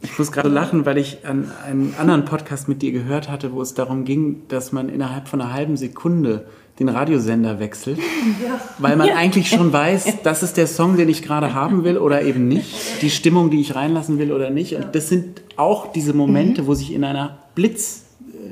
Ich 0.03 0.17
muss 0.17 0.31
gerade 0.31 0.49
lachen, 0.49 0.85
weil 0.85 0.97
ich 0.97 1.25
an 1.25 1.51
einen 1.65 1.93
anderen 1.99 2.25
Podcast 2.25 2.67
mit 2.67 2.81
dir 2.81 2.91
gehört 2.91 3.29
hatte, 3.29 3.53
wo 3.53 3.61
es 3.61 3.73
darum 3.73 4.03
ging, 4.03 4.43
dass 4.47 4.71
man 4.71 4.89
innerhalb 4.89 5.27
von 5.27 5.41
einer 5.41 5.53
halben 5.53 5.77
Sekunde 5.77 6.45
den 6.79 6.89
Radiosender 6.89 7.59
wechselt, 7.59 7.99
ja. 8.43 8.59
weil 8.79 8.95
man 8.95 9.07
ja. 9.07 9.15
eigentlich 9.15 9.49
schon 9.49 9.71
weiß, 9.71 10.23
das 10.23 10.41
ist 10.41 10.57
der 10.57 10.67
Song, 10.67 10.97
den 10.97 11.09
ich 11.09 11.21
gerade 11.21 11.53
haben 11.53 11.83
will 11.83 11.97
oder 11.97 12.23
eben 12.23 12.47
nicht, 12.47 13.01
die 13.01 13.11
Stimmung, 13.11 13.51
die 13.51 13.61
ich 13.61 13.75
reinlassen 13.75 14.17
will 14.17 14.31
oder 14.31 14.49
nicht. 14.49 14.75
Und 14.75 14.95
das 14.95 15.09
sind 15.09 15.41
auch 15.57 15.91
diese 15.91 16.13
Momente, 16.13 16.63
mhm. 16.63 16.67
wo 16.67 16.73
sich 16.73 16.93
in 16.93 17.03
einer 17.03 17.37
Blitz, 17.53 18.05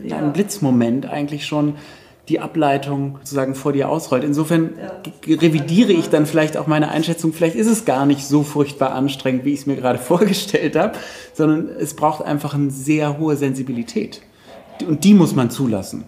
in 0.03 0.13
einem 0.13 0.33
Blitzmoment 0.33 1.07
eigentlich 1.07 1.45
schon 1.45 1.75
die 2.29 2.39
Ableitung 2.39 3.17
sozusagen 3.19 3.55
vor 3.55 3.73
dir 3.73 3.89
ausrollt. 3.89 4.23
Insofern 4.23 4.73
revidiere 5.27 5.91
ich 5.91 6.09
dann 6.09 6.25
vielleicht 6.25 6.55
auch 6.57 6.67
meine 6.67 6.89
Einschätzung. 6.89 7.33
Vielleicht 7.33 7.55
ist 7.55 7.67
es 7.67 7.85
gar 7.85 8.05
nicht 8.05 8.25
so 8.25 8.43
furchtbar 8.43 8.91
anstrengend, 8.91 9.45
wie 9.45 9.53
ich 9.53 9.61
es 9.61 9.65
mir 9.65 9.75
gerade 9.75 9.99
vorgestellt 9.99 10.75
habe, 10.75 10.93
sondern 11.33 11.69
es 11.79 11.95
braucht 11.95 12.23
einfach 12.23 12.53
eine 12.53 12.71
sehr 12.71 13.17
hohe 13.17 13.35
Sensibilität. 13.35 14.21
Und 14.87 15.03
die 15.03 15.13
muss 15.13 15.35
man 15.35 15.49
zulassen 15.49 16.05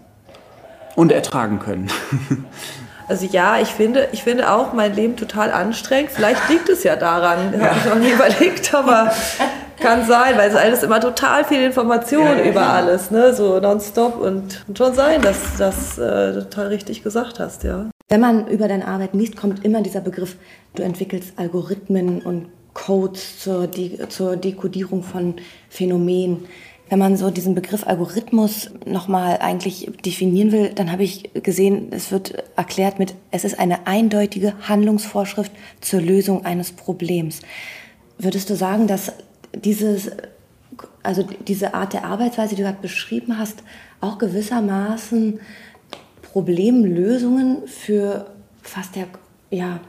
und 0.96 1.12
ertragen 1.12 1.60
können. 1.60 1.88
Also 3.08 3.26
ja, 3.26 3.60
ich 3.60 3.68
finde, 3.68 4.08
ich 4.14 4.24
finde 4.24 4.50
auch 4.50 4.72
mein 4.72 4.96
Leben 4.96 5.18
total 5.18 5.52
anstrengend. 5.52 6.12
Vielleicht 6.12 6.48
liegt 6.48 6.70
es 6.70 6.84
ja 6.84 6.96
daran, 6.96 7.54
ja. 7.60 7.66
habe 7.66 7.78
ich 7.78 7.86
noch 7.86 8.00
nie 8.00 8.12
überlegt, 8.12 8.74
aber 8.74 9.12
kann 9.82 10.06
sein, 10.06 10.38
weil 10.38 10.50
es 10.50 10.56
alles 10.56 10.84
immer 10.84 11.02
total 11.02 11.44
viel 11.44 11.62
Information 11.62 12.24
ja, 12.24 12.36
ja, 12.38 12.50
über 12.50 12.68
alles, 12.68 13.12
ne? 13.12 13.34
so 13.34 13.60
nonstop 13.60 14.20
und, 14.20 14.64
und 14.68 14.78
schon 14.78 14.94
sein, 14.94 15.22
dass 15.22 15.58
das 15.58 15.98
äh, 15.98 16.34
total 16.34 16.68
richtig 16.68 17.04
gesagt 17.04 17.40
hast, 17.40 17.64
ja. 17.64 17.90
Wenn 18.10 18.22
man 18.22 18.48
über 18.48 18.68
deine 18.68 18.88
Arbeit 18.88 19.14
liest, 19.14 19.38
kommt 19.38 19.64
immer 19.66 19.82
dieser 19.82 20.02
Begriff, 20.02 20.36
du 20.76 20.84
entwickelst 20.84 21.34
Algorithmen 21.38 22.22
und 22.22 22.48
Codes 22.74 23.40
zur, 23.40 23.68
De 23.68 24.08
zur 24.10 24.38
Dekodierung 24.38 25.04
von 25.04 25.36
Phänomenen. 25.70 26.46
Wenn 26.90 27.00
man 27.00 27.16
so 27.16 27.30
diesen 27.30 27.56
Begriff 27.56 27.88
Algorithmus 27.88 28.70
nochmal 28.86 29.38
eigentlich 29.40 29.90
definieren 30.06 30.52
will, 30.52 30.72
dann 30.76 30.92
habe 30.92 31.04
ich 31.04 31.32
gesehen, 31.34 31.88
es 31.92 32.12
wird 32.12 32.34
erklärt 32.58 33.00
mit, 33.00 33.14
es 33.32 33.46
ist 33.46 33.58
eine 33.58 33.88
eindeutige 33.88 34.54
Handlungsvorschrift 34.68 35.54
zur 35.80 36.02
Lösung 36.02 36.44
eines 36.44 36.74
Problems. 36.74 37.40
Würdest 38.18 38.50
du 38.50 38.56
sagen, 38.56 38.88
dass 38.88 39.14
dieses, 39.54 40.12
also 41.04 41.28
diese 41.48 41.74
Art 41.74 41.94
der 41.94 42.06
Arbeitsweise, 42.06 42.56
die 42.56 42.62
du 42.62 42.68
gerade 42.68 42.82
beschrieben 42.82 43.38
hast, 43.38 43.64
auch 44.00 44.18
gewissermaßen 44.18 45.40
Problemlösungen 46.22 47.68
für 47.68 48.26
fast 48.62 48.96
der, 48.96 49.08
ja, 49.50 49.80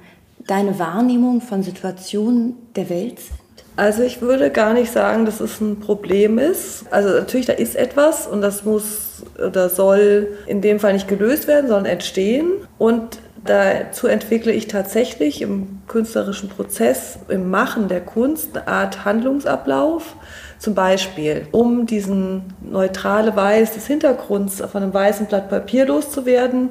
deine 0.47 0.79
Wahrnehmung 0.79 1.41
von 1.41 1.63
Situationen 1.63 2.57
der 2.75 2.91
Welt 2.91 3.21
sind? 3.21 3.39
Also 3.77 4.03
ich 4.03 4.21
würde 4.21 4.51
gar 4.51 4.75
nicht 4.75 4.93
sagen, 4.93 5.25
dass 5.25 5.41
es 5.41 5.61
ein 5.61 5.81
Problem 5.81 6.39
ist. 6.39 6.85
Also 6.91 7.09
natürlich, 7.09 7.47
da 7.47 7.55
ist 7.55 7.75
etwas 7.75 8.27
und 8.27 8.43
das 8.43 8.65
muss 8.65 9.23
oder 9.39 9.71
soll 9.71 10.37
in 10.47 10.61
dem 10.61 10.79
Fall 10.79 10.93
nicht 10.93 11.09
gelöst 11.09 11.47
werden, 11.47 11.69
sondern 11.69 11.87
entstehen. 11.87 12.51
Und 12.77 13.19
dazu 13.45 14.07
entwickle 14.07 14.53
ich 14.53 14.69
tatsächlich 14.69 15.43
im 15.43 15.81
künstlerischen 15.89 16.49
Prozess, 16.49 17.19
im 17.29 17.51
Machen 17.51 17.89
der 17.89 18.01
Kunst 18.01 18.57
eine 18.57 18.69
Art 18.69 19.05
Handlungsablauf. 19.05 20.17
Zum 20.59 20.75
Beispiel, 20.75 21.49
um 21.51 21.87
diesen 21.87 22.55
neutrale 22.61 23.35
Weiß 23.35 23.73
des 23.75 23.87
Hintergrunds 23.87 24.61
von 24.61 24.83
einem 24.83 24.95
weißen 24.95 25.27
Blatt 25.27 25.51
Papier 25.51 25.87
loszuwerden, 25.87 26.71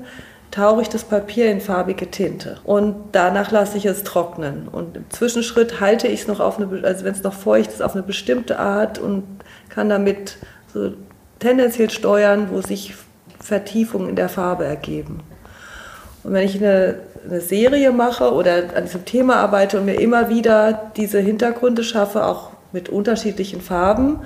tauche 0.52 0.82
ich 0.82 0.90
das 0.90 1.04
Papier 1.04 1.50
in 1.50 1.62
farbige 1.62 2.12
Tinte 2.12 2.60
und 2.66 2.96
danach 3.14 3.52
lasse 3.52 3.78
ich 3.78 3.86
es 3.86 4.04
trocknen. 4.04 4.68
Und 4.70 4.98
im 4.98 5.10
Zwischenschritt 5.10 5.80
halte 5.80 6.08
ich 6.08 6.22
es 6.22 6.28
noch 6.28 6.40
auf 6.40 6.60
eine, 6.60 6.84
also 6.84 7.06
wenn 7.06 7.14
es 7.14 7.24
noch 7.24 7.34
feucht 7.34 7.70
ist, 7.70 7.82
auf 7.82 7.94
eine 7.94 8.04
bestimmte 8.04 8.60
Art 8.60 9.00
und 9.00 9.24
kann 9.70 9.90
damit 9.90 10.38
so 10.74 10.92
tendenziell 11.40 11.90
steuern, 11.90 12.50
wo 12.52 12.62
sich 12.62 12.94
Vertiefungen 13.40 14.10
in 14.10 14.16
der 14.16 14.30
Farbe 14.30 14.66
ergeben. 14.66 15.22
Und 16.24 16.34
wenn 16.34 16.46
ich 16.46 16.58
eine, 16.58 16.96
eine 17.28 17.42
Serie 17.42 17.92
mache 17.92 18.34
oder 18.34 18.64
an 18.76 18.86
diesem 18.86 19.06
Thema 19.06 19.38
arbeite 19.38 19.80
und 19.80 19.86
mir 19.86 20.00
immer 20.00 20.30
wieder 20.30 20.92
diese 20.96 21.20
Hintergründe 21.20 21.84
schaffe, 21.84 22.26
auch 22.26 22.52
mit 22.72 22.90
unterschiedlichen 22.90 23.62
Farben, 23.62 24.20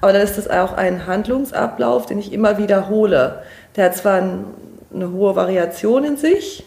aber 0.00 0.12
dann 0.12 0.22
ist 0.22 0.38
das 0.38 0.48
auch 0.48 0.74
ein 0.74 1.06
Handlungsablauf, 1.06 2.06
den 2.06 2.18
ich 2.18 2.32
immer 2.32 2.58
wiederhole. 2.58 3.42
Der 3.76 3.86
hat 3.86 3.96
zwar 3.96 4.22
eine 4.94 5.12
hohe 5.12 5.34
Variation 5.34 6.04
in 6.04 6.16
sich, 6.16 6.64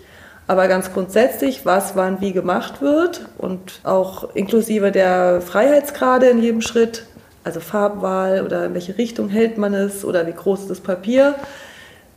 aber 0.48 0.68
ganz 0.68 0.92
grundsätzlich, 0.92 1.66
was 1.66 1.96
wann 1.96 2.20
wie 2.20 2.34
gemacht 2.34 2.82
wird 2.82 3.26
und 3.38 3.80
auch 3.84 4.36
inklusive 4.36 4.92
der 4.92 5.42
Freiheitsgrade 5.42 6.28
in 6.28 6.42
jedem 6.42 6.62
Schritt, 6.62 7.06
also 7.44 7.60
Farbwahl 7.60 8.44
oder 8.44 8.66
in 8.66 8.74
welche 8.74 8.98
Richtung 8.98 9.30
hält 9.30 9.58
man 9.58 9.74
es 9.74 10.04
oder 10.04 10.28
wie 10.28 10.34
groß 10.34 10.62
ist 10.62 10.70
das 10.70 10.82
Papier, 10.82 11.36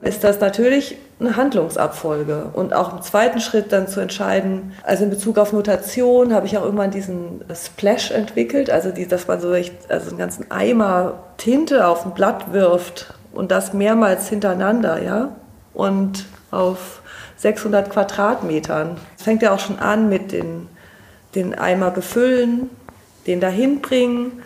ist 0.04 0.23
das 0.23 0.40
natürlich 0.40 0.96
eine 1.18 1.37
Handlungsabfolge. 1.37 2.50
Und 2.52 2.75
auch 2.75 2.92
im 2.92 3.02
zweiten 3.02 3.40
Schritt 3.40 3.73
dann 3.73 3.88
zu 3.88 4.00
entscheiden, 4.00 4.73
also 4.82 5.04
in 5.04 5.11
Bezug 5.11 5.38
auf 5.38 5.52
Notation 5.52 6.34
habe 6.34 6.46
ich 6.46 6.58
auch 6.58 6.64
irgendwann 6.64 6.90
diesen 6.90 7.42
Splash 7.54 8.11
entwickelt, 8.11 8.70
also 8.70 8.90
die, 8.90 9.06
dass 9.06 9.26
man 9.26 9.40
so 9.40 9.52
echt, 9.54 9.75
also 9.88 10.11
einen 10.11 10.18
ganzen 10.18 10.50
Eimer 10.50 11.14
Tinte 11.38 11.87
auf 11.87 12.04
ein 12.04 12.12
Blatt 12.12 12.52
wirft 12.52 13.14
und 13.32 13.50
das 13.50 13.73
mehrmals 13.73 14.28
hintereinander, 14.28 15.02
ja. 15.02 15.30
Und 15.73 16.26
auf 16.50 17.02
600 17.37 17.90
Quadratmetern. 17.90 18.96
Es 19.18 19.25
fängt 19.25 19.42
ja 19.42 19.52
auch 19.52 19.58
schon 19.58 19.78
an 19.78 20.08
mit 20.08 20.32
den, 20.32 20.68
den 21.34 21.54
Eimer 21.54 21.90
befüllen, 21.90 22.70
den 23.26 23.40
dahin 23.40 23.80
bringen, 23.80 24.42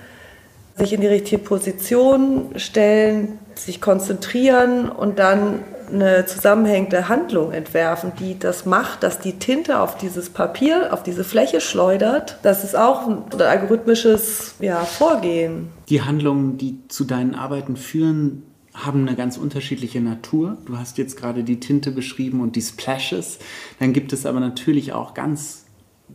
sich 0.77 0.93
in 0.93 1.01
die 1.01 1.09
richtige 1.09 1.43
Position 1.43 2.53
stellen, 2.57 3.39
sich 3.61 3.81
konzentrieren 3.81 4.89
und 4.89 5.19
dann 5.19 5.61
eine 5.93 6.27
zusammenhängende 6.27 7.09
Handlung 7.09 7.53
entwerfen, 7.53 8.13
die 8.21 8.39
das 8.39 8.67
macht, 8.67 9.03
dass 9.03 9.21
die 9.21 9.39
Tinte 9.39 9.81
auf 9.81 9.97
dieses 9.97 10.31
Papier, 10.31 10.93
auf 10.93 11.03
diese 11.03 11.25
Fläche 11.25 11.61
schleudert. 11.61 12.39
Das 12.43 12.65
ist 12.65 12.77
auch 12.77 13.09
ein 13.09 13.41
algorithmisches 13.41 14.55
ja, 14.61 14.85
Vorgehen. 14.85 15.69
Die 15.89 16.03
Handlungen, 16.03 16.59
die 16.59 16.79
zu 16.89 17.05
deinen 17.05 17.35
Arbeiten 17.35 17.77
führen, 17.77 18.43
haben 18.75 19.07
eine 19.07 19.17
ganz 19.17 19.39
unterschiedliche 19.39 20.01
Natur. 20.01 20.59
Du 20.67 20.79
hast 20.79 20.99
jetzt 20.99 21.17
gerade 21.17 21.43
die 21.43 21.59
Tinte 21.59 21.91
beschrieben 21.91 22.41
und 22.41 22.55
die 22.55 22.63
Splashes. 22.63 23.39
Dann 23.81 23.93
gibt 23.93 24.13
es 24.13 24.25
aber 24.25 24.41
natürlich 24.41 24.93
auch 24.93 25.15
ganz 25.15 25.65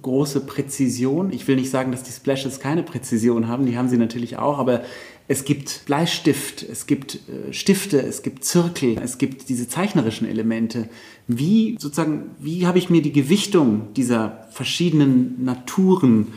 große 0.01 0.41
Präzision. 0.41 1.31
Ich 1.31 1.47
will 1.47 1.55
nicht 1.55 1.69
sagen, 1.69 1.91
dass 1.91 2.03
die 2.03 2.11
Splashes 2.11 2.59
keine 2.59 2.83
Präzision 2.83 3.47
haben, 3.47 3.65
die 3.65 3.77
haben 3.77 3.89
sie 3.89 3.97
natürlich 3.97 4.37
auch, 4.37 4.57
aber 4.57 4.81
es 5.27 5.45
gibt 5.45 5.85
Bleistift, 5.85 6.63
es 6.63 6.85
gibt 6.85 7.15
äh, 7.15 7.53
Stifte, 7.53 8.01
es 8.01 8.23
gibt 8.23 8.43
Zirkel, 8.43 8.97
es 9.01 9.17
gibt 9.17 9.49
diese 9.49 9.67
zeichnerischen 9.67 10.27
Elemente. 10.27 10.89
Wie 11.27 11.77
sozusagen, 11.79 12.31
wie 12.39 12.67
habe 12.67 12.77
ich 12.77 12.89
mir 12.89 13.01
die 13.01 13.13
Gewichtung 13.13 13.93
dieser 13.93 14.47
verschiedenen 14.51 15.43
Naturen, 15.43 16.33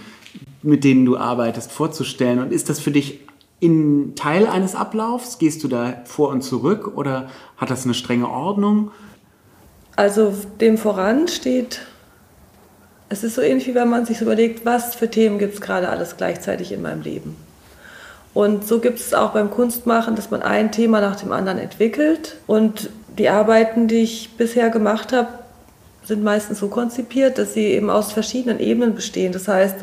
mit 0.62 0.85
denen 0.85 1.05
du 1.05 1.16
arbeitest, 1.16 1.73
vorzustellen? 1.73 2.38
Und 2.38 2.52
ist 2.52 2.69
das 2.69 2.78
für 2.78 2.93
dich 2.93 3.21
in 3.59 4.14
Teil 4.14 4.47
eines 4.47 4.76
Ablaufs? 4.76 5.38
Gehst 5.38 5.64
du 5.64 5.69
da 5.69 6.02
vor 6.05 6.28
und 6.28 6.43
zurück 6.43 6.93
oder 6.97 7.28
hat 7.57 7.71
das 7.71 7.85
eine 7.85 7.95
strenge 7.95 8.28
Ordnung? 8.28 8.93
Also 9.97 10.33
dem 10.61 10.78
voran 10.78 11.26
steht, 11.26 11.81
es 13.09 13.25
ist 13.25 13.35
so 13.35 13.40
ähnlich 13.40 13.66
wie 13.66 13.75
wenn 13.75 13.88
man 13.88 14.05
sich 14.05 14.21
überlegt, 14.21 14.64
was 14.64 14.95
für 14.95 15.11
Themen 15.11 15.38
gibt 15.38 15.55
es 15.55 15.61
gerade 15.61 15.88
alles 15.88 16.16
gleichzeitig 16.16 16.71
in 16.71 16.83
meinem 16.83 17.02
Leben. 17.02 17.46
Und 18.37 18.69
so 18.69 18.81
gibt 18.81 18.99
es 18.99 19.14
auch 19.14 19.31
beim 19.31 19.50
Kunstmachen, 19.50 20.14
dass 20.14 20.31
man 20.31 20.43
ein 20.43 20.71
Thema 20.71 21.00
nach 21.00 21.16
dem 21.16 21.33
anderen 21.33 21.59
entwickelt. 21.59 22.37
Und 22.47 22.90
die 23.16 23.31
Arbeiten, 23.31 23.88
die 23.88 24.02
ich 24.02 24.37
bisher 24.37 24.69
gemacht 24.69 25.14
habe, 25.14 25.28
sind 26.05 26.23
meistens 26.23 26.59
so 26.59 26.69
konzipiert, 26.69 27.38
dass 27.38 27.55
sie 27.55 27.64
eben 27.64 27.88
aus 27.88 28.12
verschiedenen 28.12 28.61
Ebenen 28.61 28.95
bestehen. 28.95 29.33
Das 29.33 29.49
heißt, 29.49 29.76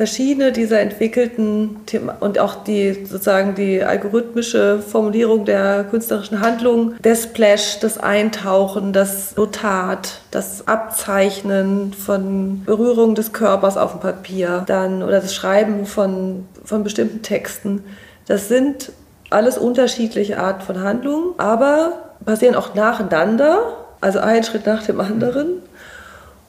verschiedene 0.00 0.50
dieser 0.50 0.80
entwickelten 0.80 1.76
Themen 1.84 2.10
und 2.20 2.38
auch 2.38 2.64
die 2.64 3.04
sozusagen 3.04 3.54
die 3.54 3.84
algorithmische 3.84 4.80
Formulierung 4.80 5.44
der 5.44 5.84
künstlerischen 5.84 6.40
Handlung, 6.40 6.94
der 7.04 7.14
Splash, 7.14 7.80
das 7.80 7.98
Eintauchen, 7.98 8.94
das 8.94 9.36
Notat, 9.36 10.22
das 10.30 10.66
Abzeichnen 10.66 11.92
von 11.92 12.64
Berührung 12.64 13.14
des 13.14 13.34
Körpers 13.34 13.76
auf 13.76 13.92
dem 13.92 14.00
Papier, 14.00 14.64
dann 14.66 15.02
oder 15.02 15.20
das 15.20 15.34
Schreiben 15.34 15.84
von, 15.84 16.46
von 16.70 16.84
bestimmten 16.84 17.20
Texten. 17.20 17.84
Das 18.26 18.48
sind 18.48 18.92
alles 19.28 19.58
unterschiedliche 19.58 20.38
Arten 20.38 20.62
von 20.62 20.80
Handlungen, 20.80 21.34
aber 21.36 22.10
passieren 22.24 22.54
auch 22.54 22.74
nacheinander, 22.74 23.76
also 24.00 24.20
ein 24.20 24.42
Schritt 24.44 24.66
nach 24.66 24.84
dem 24.84 25.00
anderen. 25.00 25.62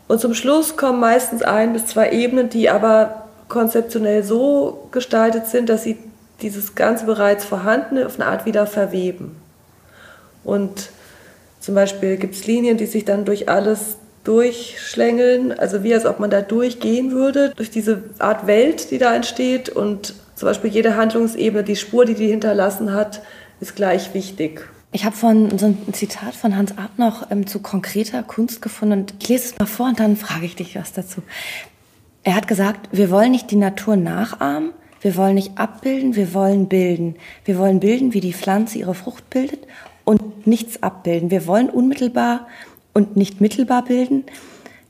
Und 0.08 0.22
zum 0.22 0.34
Schluss 0.34 0.78
kommen 0.78 1.00
meistens 1.00 1.42
ein 1.42 1.74
bis 1.74 1.88
zwei 1.88 2.12
Ebenen, 2.12 2.50
die 2.50 2.70
aber 2.70 3.25
konzeptionell 3.50 4.24
so 4.24 4.88
gestaltet 4.92 5.48
sind, 5.48 5.70
dass 5.70 5.84
sie 5.84 5.98
dieses 6.42 6.75
ganze 6.75 7.06
bereits 7.06 7.44
Vorhandene 7.44 8.06
auf 8.06 8.20
eine 8.20 8.30
Art 8.30 8.46
wieder 8.46 8.66
verweben. 8.66 9.36
Und 10.44 10.90
zum 11.60 11.75
Beispiel 11.75 12.18
gibt 12.18 12.36
es 12.36 12.48
Linien, 12.48 12.78
die 12.78 12.86
sich 12.86 13.06
dann 13.06 13.25
durch 13.25 13.50
alles 13.50 13.98
durchschlängeln, 14.24 15.51
also 15.51 15.84
wie 15.84 15.94
als 15.94 16.06
ob 16.06 16.20
man 16.20 16.30
da 16.30 16.42
durchgehen 16.42 17.12
würde, 17.12 17.54
durch 17.56 17.70
diese 17.70 18.04
Art 18.20 18.48
Welt, 18.48 18.92
die 18.92 18.98
da 18.98 19.16
entsteht. 19.16 19.70
Und 19.70 20.13
zum 20.36 20.48
Beispiel 20.48 20.70
jede 20.70 20.96
Handlungsebene, 20.96 21.63
die 21.63 21.75
Spur, 21.75 22.06
die 22.06 22.16
die 22.16 22.28
hinterlassen 22.28 22.94
hat, 22.94 23.22
ist 23.60 23.75
gleich 23.75 24.13
wichtig. 24.13 24.68
Ich 24.92 25.06
habe 25.06 25.16
von 25.16 25.58
so 25.58 25.68
ein 25.68 25.94
Zitat 25.94 26.36
von 26.36 26.58
Hans 26.58 26.78
Ab 26.78 26.92
noch 26.98 27.32
ähm, 27.32 27.48
zu 27.48 27.60
konkreter 27.60 28.24
Kunst 28.24 28.62
gefunden 28.62 29.00
und 29.00 29.13
ich 29.19 29.30
lese 29.30 29.45
es 29.45 29.60
mal 29.60 29.65
vor 29.65 29.88
und 29.88 30.00
dann 30.00 30.17
frage 30.17 30.45
ich 30.45 30.56
dich 30.56 30.76
was 30.76 30.91
dazu. 30.91 31.22
Er 32.24 32.36
hat 32.36 32.48
gesagt, 32.48 32.89
wir 32.91 33.10
wollen 33.10 33.32
nicht 33.32 33.50
die 33.52 33.56
Natur 33.56 33.95
nachahmen, 33.95 34.72
wir 35.02 35.15
wollen 35.15 35.36
nicht 35.36 35.58
abbilden, 35.58 36.15
wir 36.15 36.34
wollen 36.34 36.67
bilden. 36.67 37.15
Wir 37.43 37.58
wollen 37.58 37.80
bilden, 37.80 38.13
wie 38.13 38.19
die 38.19 38.34
Pflanze 38.34 38.78
ihre 38.78 38.93
Frucht 38.93 39.30
bildet 39.32 39.65
und 40.04 40.45
nichts 40.45 40.84
abbilden. 40.84 41.32
Wir 41.32 41.48
wollen 41.48 41.69
unmittelbar 41.69 42.48
und 42.93 43.15
nicht 43.15 43.41
mittelbar 43.41 43.84
bilden. 43.84 44.23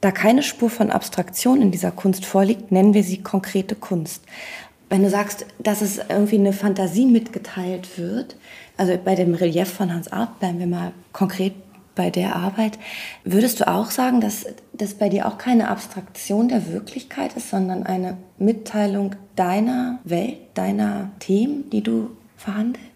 Da 0.01 0.11
keine 0.11 0.41
Spur 0.41 0.69
von 0.69 0.89
Abstraktion 0.89 1.61
in 1.61 1.71
dieser 1.71 1.91
Kunst 1.91 2.25
vorliegt, 2.25 2.71
nennen 2.71 2.93
wir 2.93 3.03
sie 3.03 3.21
konkrete 3.21 3.75
Kunst. 3.75 4.23
Wenn 4.89 5.03
du 5.03 5.09
sagst, 5.09 5.45
dass 5.59 5.81
es 5.81 5.99
irgendwie 6.09 6.37
eine 6.37 6.53
Fantasie 6.53 7.05
mitgeteilt 7.05 7.97
wird, 7.97 8.35
also 8.77 8.97
bei 8.97 9.15
dem 9.15 9.35
Relief 9.35 9.69
von 9.69 9.93
Hans 9.93 10.11
Arp 10.11 10.39
bleiben 10.39 10.59
wir 10.59 10.67
mal 10.67 10.91
konkret 11.13 11.53
bei 11.95 12.09
der 12.09 12.35
Arbeit. 12.35 12.79
Würdest 13.23 13.59
du 13.59 13.67
auch 13.67 13.91
sagen, 13.91 14.21
dass 14.21 14.45
das 14.73 14.95
bei 14.95 15.09
dir 15.09 15.27
auch 15.27 15.37
keine 15.37 15.69
Abstraktion 15.69 16.47
der 16.47 16.71
Wirklichkeit 16.71 17.35
ist, 17.35 17.49
sondern 17.49 17.83
eine 17.85 18.17
Mitteilung 18.37 19.15
deiner 19.35 19.99
Welt, 20.03 20.37
deiner 20.55 21.11
Themen, 21.19 21.69
die 21.69 21.83
du 21.83 22.11
verhandelst? 22.37 22.87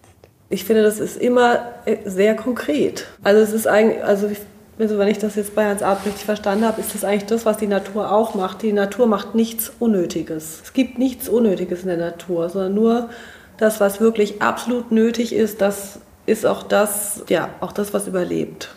Ich 0.49 0.63
finde, 0.63 0.83
das 0.83 0.99
ist 0.99 1.17
immer 1.17 1.73
äh, 1.85 1.97
sehr 2.05 2.35
konkret. 2.35 3.05
Also 3.23 3.41
es 3.41 3.51
ist 3.51 3.67
eigentlich, 3.67 4.03
also 4.03 4.29
also 4.77 4.97
wenn 4.97 5.07
ich 5.07 5.19
das 5.19 5.35
jetzt 5.35 5.55
bei 5.55 5.65
Hans 5.65 5.81
Arp 5.81 6.05
richtig 6.05 6.25
verstanden 6.25 6.65
habe, 6.65 6.81
ist 6.81 6.93
das 6.93 7.03
eigentlich 7.03 7.25
das, 7.25 7.45
was 7.45 7.57
die 7.57 7.67
Natur 7.67 8.11
auch 8.11 8.35
macht. 8.35 8.61
Die 8.61 8.73
Natur 8.73 9.07
macht 9.07 9.33
nichts 9.33 9.71
Unnötiges. 9.79 10.61
Es 10.63 10.73
gibt 10.73 10.99
nichts 10.99 11.29
Unnötiges 11.29 11.83
in 11.83 11.87
der 11.87 11.97
Natur, 11.97 12.49
sondern 12.49 12.73
nur 12.73 13.09
das, 13.57 13.79
was 13.79 14.01
wirklich 14.01 14.41
absolut 14.41 14.91
nötig 14.91 15.33
ist, 15.33 15.61
das 15.61 15.99
ist 16.25 16.45
auch 16.45 16.63
das, 16.63 17.23
ja, 17.29 17.49
auch 17.61 17.71
das, 17.71 17.93
was 17.93 18.07
überlebt. 18.07 18.69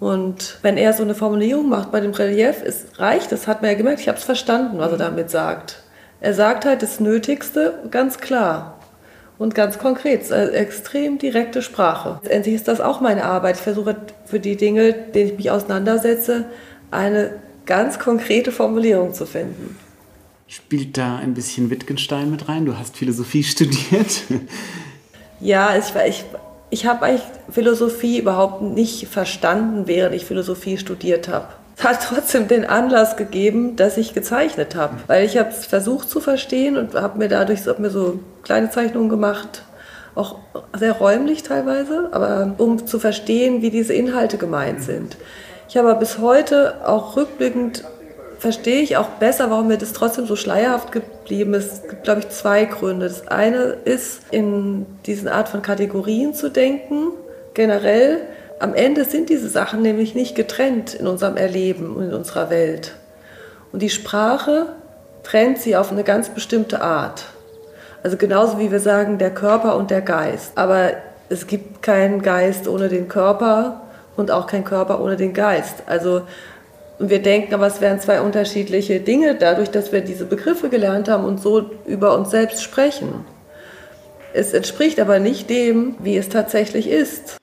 Und 0.00 0.58
wenn 0.62 0.76
er 0.76 0.92
so 0.92 1.02
eine 1.02 1.14
Formulierung 1.14 1.68
macht 1.68 1.92
bei 1.92 2.00
dem 2.00 2.10
Relief, 2.10 2.62
es 2.64 2.86
reicht, 2.98 3.30
das 3.32 3.46
hat 3.46 3.62
man 3.62 3.70
ja 3.70 3.76
gemerkt, 3.76 4.00
ich 4.00 4.08
habe 4.08 4.18
es 4.18 4.24
verstanden, 4.24 4.78
was 4.78 4.92
er 4.92 4.98
damit 4.98 5.30
sagt. 5.30 5.82
Er 6.20 6.34
sagt 6.34 6.64
halt 6.64 6.82
das 6.82 6.98
Nötigste 6.98 7.74
ganz 7.90 8.18
klar 8.18 8.75
und 9.38 9.54
ganz 9.54 9.78
konkret, 9.78 10.30
also 10.32 10.52
extrem 10.52 11.18
direkte 11.18 11.62
Sprache. 11.62 12.20
Letztendlich 12.22 12.54
ist 12.54 12.68
das 12.68 12.80
auch 12.80 13.00
meine 13.00 13.24
Arbeit. 13.24 13.56
Ich 13.56 13.62
versuche 13.62 13.96
für 14.24 14.40
die 14.40 14.56
Dinge, 14.56 14.92
denen 14.92 15.30
ich 15.30 15.36
mich 15.36 15.50
auseinandersetze, 15.50 16.46
eine 16.90 17.32
ganz 17.66 17.98
konkrete 17.98 18.52
Formulierung 18.52 19.12
zu 19.12 19.26
finden. 19.26 19.76
Spielt 20.46 20.96
da 20.96 21.16
ein 21.16 21.34
bisschen 21.34 21.70
Wittgenstein 21.70 22.30
mit 22.30 22.48
rein? 22.48 22.64
Du 22.64 22.78
hast 22.78 22.96
Philosophie 22.96 23.42
studiert. 23.44 24.22
Ja, 25.40 25.76
ich, 25.76 25.92
ich 26.08 26.24
ich 26.70 26.86
habe 26.86 27.06
eigentlich 27.06 27.22
Philosophie 27.50 28.18
überhaupt 28.18 28.62
nicht 28.62 29.06
verstanden, 29.06 29.86
während 29.86 30.14
ich 30.14 30.24
Philosophie 30.24 30.78
studiert 30.78 31.28
habe. 31.28 31.48
Hat 31.84 32.02
trotzdem 32.02 32.48
den 32.48 32.64
Anlass 32.64 33.16
gegeben, 33.16 33.76
dass 33.76 33.96
ich 33.96 34.14
gezeichnet 34.14 34.74
habe, 34.74 34.94
weil 35.06 35.26
ich 35.26 35.36
habe 35.36 35.50
es 35.50 35.66
versucht 35.66 36.08
zu 36.08 36.20
verstehen 36.20 36.76
und 36.76 36.94
habe 36.94 37.18
mir 37.18 37.28
dadurch 37.28 37.66
hab 37.66 37.78
mir 37.78 37.90
so 37.90 38.20
kleine 38.42 38.70
Zeichnungen 38.70 39.10
gemacht, 39.10 39.62
auch 40.14 40.36
sehr 40.74 40.92
räumlich 40.92 41.42
teilweise, 41.42 42.08
aber 42.12 42.54
um 42.56 42.86
zu 42.86 42.98
verstehen, 42.98 43.60
wie 43.60 43.70
diese 43.70 43.92
Inhalte 43.92 44.38
gemeint 44.38 44.82
sind. 44.82 45.18
Ich 45.68 45.76
habe 45.76 45.94
bis 45.96 46.18
heute 46.18 46.76
auch 46.86 47.16
rückblickend 47.16 47.84
verstehe 48.38 48.80
ich 48.82 48.96
auch 48.96 49.08
besser, 49.08 49.50
warum 49.50 49.68
mir 49.68 49.78
das 49.78 49.92
trotzdem 49.92 50.26
so 50.26 50.36
schleierhaft 50.36 50.92
geblieben 50.92 51.54
ist. 51.54 51.72
Es 51.72 51.88
gibt, 51.88 52.04
glaube 52.04 52.20
ich, 52.20 52.28
zwei 52.28 52.64
Gründe. 52.64 53.06
Das 53.06 53.28
eine 53.28 53.76
ist, 53.84 54.22
in 54.30 54.86
diesen 55.06 55.28
Art 55.28 55.48
von 55.48 55.62
Kategorien 55.62 56.34
zu 56.34 56.50
denken, 56.50 57.12
generell. 57.54 58.20
Am 58.58 58.74
Ende 58.74 59.04
sind 59.04 59.28
diese 59.28 59.48
Sachen 59.48 59.82
nämlich 59.82 60.14
nicht 60.14 60.34
getrennt 60.34 60.94
in 60.94 61.06
unserem 61.06 61.36
Erleben 61.36 61.94
und 61.94 62.04
in 62.04 62.14
unserer 62.14 62.48
Welt. 62.48 62.94
Und 63.70 63.82
die 63.82 63.90
Sprache 63.90 64.66
trennt 65.22 65.58
sie 65.58 65.76
auf 65.76 65.92
eine 65.92 66.04
ganz 66.04 66.30
bestimmte 66.30 66.80
Art. 66.80 67.26
Also 68.02 68.16
genauso 68.16 68.58
wie 68.58 68.70
wir 68.70 68.80
sagen, 68.80 69.18
der 69.18 69.34
Körper 69.34 69.76
und 69.76 69.90
der 69.90 70.00
Geist. 70.00 70.52
Aber 70.54 70.92
es 71.28 71.46
gibt 71.46 71.82
keinen 71.82 72.22
Geist 72.22 72.66
ohne 72.66 72.88
den 72.88 73.08
Körper 73.08 73.82
und 74.16 74.30
auch 74.30 74.46
keinen 74.46 74.64
Körper 74.64 75.02
ohne 75.02 75.16
den 75.16 75.34
Geist. 75.34 75.82
Also 75.86 76.22
wir 76.98 77.20
denken 77.20 77.52
aber, 77.52 77.66
es 77.66 77.82
wären 77.82 78.00
zwei 78.00 78.22
unterschiedliche 78.22 79.00
Dinge, 79.00 79.34
dadurch, 79.34 79.70
dass 79.70 79.92
wir 79.92 80.00
diese 80.00 80.24
Begriffe 80.24 80.70
gelernt 80.70 81.10
haben 81.10 81.24
und 81.24 81.42
so 81.42 81.70
über 81.84 82.16
uns 82.16 82.30
selbst 82.30 82.62
sprechen. 82.62 83.26
Es 84.32 84.54
entspricht 84.54 84.98
aber 84.98 85.18
nicht 85.18 85.50
dem, 85.50 85.96
wie 85.98 86.16
es 86.16 86.30
tatsächlich 86.30 86.88
ist. 86.88 87.36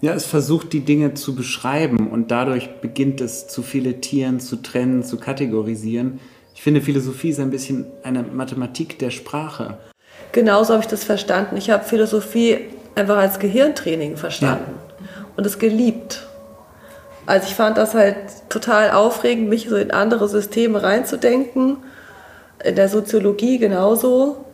Ja, 0.00 0.12
es 0.12 0.26
versucht 0.26 0.72
die 0.72 0.80
Dinge 0.80 1.14
zu 1.14 1.34
beschreiben 1.34 2.10
und 2.10 2.30
dadurch 2.30 2.80
beginnt 2.80 3.20
es 3.20 3.48
zu 3.48 3.62
filetieren, 3.62 4.40
zu 4.40 4.56
trennen, 4.56 5.02
zu 5.02 5.16
kategorisieren. 5.18 6.20
Ich 6.54 6.62
finde, 6.62 6.80
Philosophie 6.80 7.30
ist 7.30 7.40
ein 7.40 7.50
bisschen 7.50 7.86
eine 8.02 8.22
Mathematik 8.22 8.98
der 8.98 9.10
Sprache. 9.10 9.78
Genauso 10.32 10.74
habe 10.74 10.82
ich 10.82 10.88
das 10.88 11.04
verstanden. 11.04 11.56
Ich 11.56 11.70
habe 11.70 11.84
Philosophie 11.84 12.58
einfach 12.94 13.16
als 13.16 13.38
Gehirntraining 13.38 14.16
verstanden 14.16 14.72
ja. 15.00 15.26
und 15.36 15.46
es 15.46 15.58
geliebt. 15.58 16.26
Also 17.26 17.48
ich 17.48 17.54
fand 17.54 17.76
das 17.76 17.94
halt 17.94 18.16
total 18.48 18.92
aufregend, 18.92 19.48
mich 19.48 19.68
so 19.68 19.76
in 19.76 19.90
andere 19.90 20.28
Systeme 20.28 20.82
reinzudenken. 20.82 21.78
In 22.64 22.76
der 22.76 22.88
Soziologie 22.88 23.58
genauso. 23.58 24.45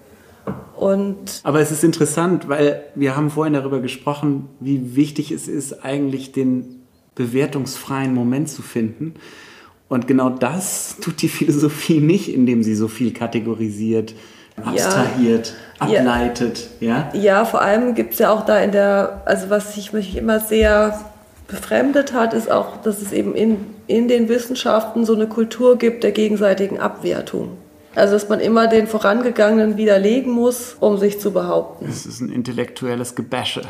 Und 0.82 1.42
Aber 1.44 1.60
es 1.60 1.70
ist 1.70 1.84
interessant, 1.84 2.48
weil 2.48 2.82
wir 2.96 3.14
haben 3.14 3.30
vorhin 3.30 3.54
darüber 3.54 3.78
gesprochen, 3.78 4.48
wie 4.58 4.96
wichtig 4.96 5.30
es 5.30 5.46
ist, 5.46 5.84
eigentlich 5.84 6.32
den 6.32 6.82
bewertungsfreien 7.14 8.12
Moment 8.12 8.48
zu 8.48 8.62
finden. 8.62 9.14
Und 9.88 10.08
genau 10.08 10.28
das 10.28 10.96
tut 11.00 11.22
die 11.22 11.28
Philosophie 11.38 12.00
nicht, 12.00 12.34
indem 12.34 12.64
sie 12.64 12.74
so 12.74 12.88
viel 12.88 13.12
kategorisiert, 13.12 14.14
abstrahiert, 14.56 15.54
ja, 15.78 16.00
ableitet. 16.00 16.70
Ja, 16.80 17.10
ja? 17.14 17.20
ja 17.20 17.44
vor 17.44 17.62
allem 17.62 17.94
gibt 17.94 18.14
es 18.14 18.18
ja 18.18 18.32
auch 18.32 18.44
da 18.44 18.58
in 18.58 18.72
der, 18.72 19.22
also 19.24 19.50
was 19.50 19.76
ich 19.76 19.92
mich 19.92 20.16
immer 20.16 20.40
sehr 20.40 21.00
befremdet 21.46 22.12
hat, 22.12 22.34
ist 22.34 22.50
auch, 22.50 22.78
dass 22.78 23.00
es 23.00 23.12
eben 23.12 23.36
in, 23.36 23.58
in 23.86 24.08
den 24.08 24.28
Wissenschaften 24.28 25.04
so 25.04 25.14
eine 25.14 25.28
Kultur 25.28 25.78
gibt 25.78 26.02
der 26.02 26.10
gegenseitigen 26.10 26.80
Abwertung. 26.80 27.58
Also, 27.94 28.14
dass 28.14 28.28
man 28.28 28.40
immer 28.40 28.68
den 28.68 28.86
Vorangegangenen 28.86 29.76
widerlegen 29.76 30.32
muss, 30.32 30.76
um 30.80 30.96
sich 30.98 31.20
zu 31.20 31.32
behaupten. 31.32 31.86
Das 31.86 32.06
ist 32.06 32.20
ein 32.20 32.30
intellektuelles 32.30 33.14
Gebäsche. 33.14 33.62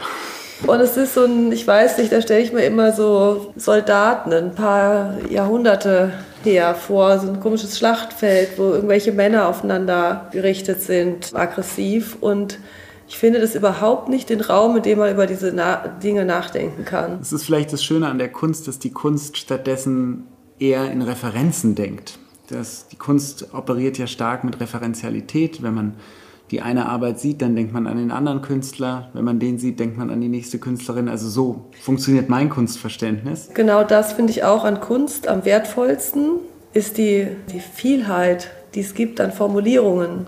Und 0.66 0.80
es 0.80 0.96
ist 0.96 1.14
so 1.14 1.24
ein, 1.24 1.50
ich 1.50 1.66
weiß 1.66 1.98
nicht, 1.98 2.12
da 2.12 2.22
stelle 2.22 2.40
ich 2.40 2.52
mir 2.52 2.64
immer 2.64 2.92
so 2.92 3.52
Soldaten 3.56 4.32
ein 4.32 4.54
paar 4.54 5.16
Jahrhunderte 5.28 6.12
her 6.44 6.74
vor, 6.74 7.18
so 7.18 7.28
ein 7.28 7.40
komisches 7.40 7.78
Schlachtfeld, 7.78 8.58
wo 8.58 8.70
irgendwelche 8.70 9.12
Männer 9.12 9.48
aufeinander 9.48 10.28
gerichtet 10.30 10.80
sind, 10.82 11.34
aggressiv. 11.34 12.16
Und 12.20 12.60
ich 13.08 13.18
finde 13.18 13.40
das 13.40 13.56
überhaupt 13.56 14.08
nicht 14.08 14.30
den 14.30 14.40
Raum, 14.40 14.76
in 14.76 14.82
dem 14.84 14.98
man 14.98 15.12
über 15.12 15.26
diese 15.26 15.52
Na 15.52 15.88
Dinge 16.02 16.24
nachdenken 16.24 16.84
kann. 16.84 17.18
Es 17.20 17.32
ist 17.32 17.44
vielleicht 17.44 17.72
das 17.72 17.82
Schöne 17.82 18.06
an 18.06 18.18
der 18.18 18.30
Kunst, 18.30 18.68
dass 18.68 18.78
die 18.78 18.92
Kunst 18.92 19.36
stattdessen 19.38 20.28
eher 20.60 20.90
in 20.92 21.02
Referenzen 21.02 21.74
denkt 21.74 22.20
das, 22.52 22.88
die 22.88 22.96
Kunst 22.96 23.52
operiert 23.54 23.98
ja 23.98 24.06
stark 24.06 24.44
mit 24.44 24.60
Referenzialität. 24.60 25.62
Wenn 25.62 25.74
man 25.74 25.94
die 26.50 26.60
eine 26.60 26.86
Arbeit 26.86 27.18
sieht, 27.18 27.40
dann 27.40 27.56
denkt 27.56 27.72
man 27.72 27.86
an 27.86 27.96
den 27.96 28.10
anderen 28.10 28.42
Künstler. 28.42 29.08
Wenn 29.14 29.24
man 29.24 29.38
den 29.38 29.58
sieht, 29.58 29.80
denkt 29.80 29.96
man 29.96 30.10
an 30.10 30.20
die 30.20 30.28
nächste 30.28 30.58
Künstlerin. 30.58 31.08
Also 31.08 31.28
so 31.28 31.70
funktioniert 31.80 32.28
mein 32.28 32.50
Kunstverständnis. 32.50 33.48
Genau 33.54 33.84
das 33.84 34.12
finde 34.12 34.32
ich 34.32 34.44
auch 34.44 34.64
an 34.64 34.80
Kunst 34.80 35.28
am 35.28 35.44
wertvollsten, 35.44 36.40
ist 36.74 36.98
die, 36.98 37.26
die 37.52 37.60
Vielheit, 37.60 38.50
die 38.74 38.80
es 38.80 38.94
gibt 38.94 39.20
an 39.20 39.32
Formulierungen. 39.32 40.26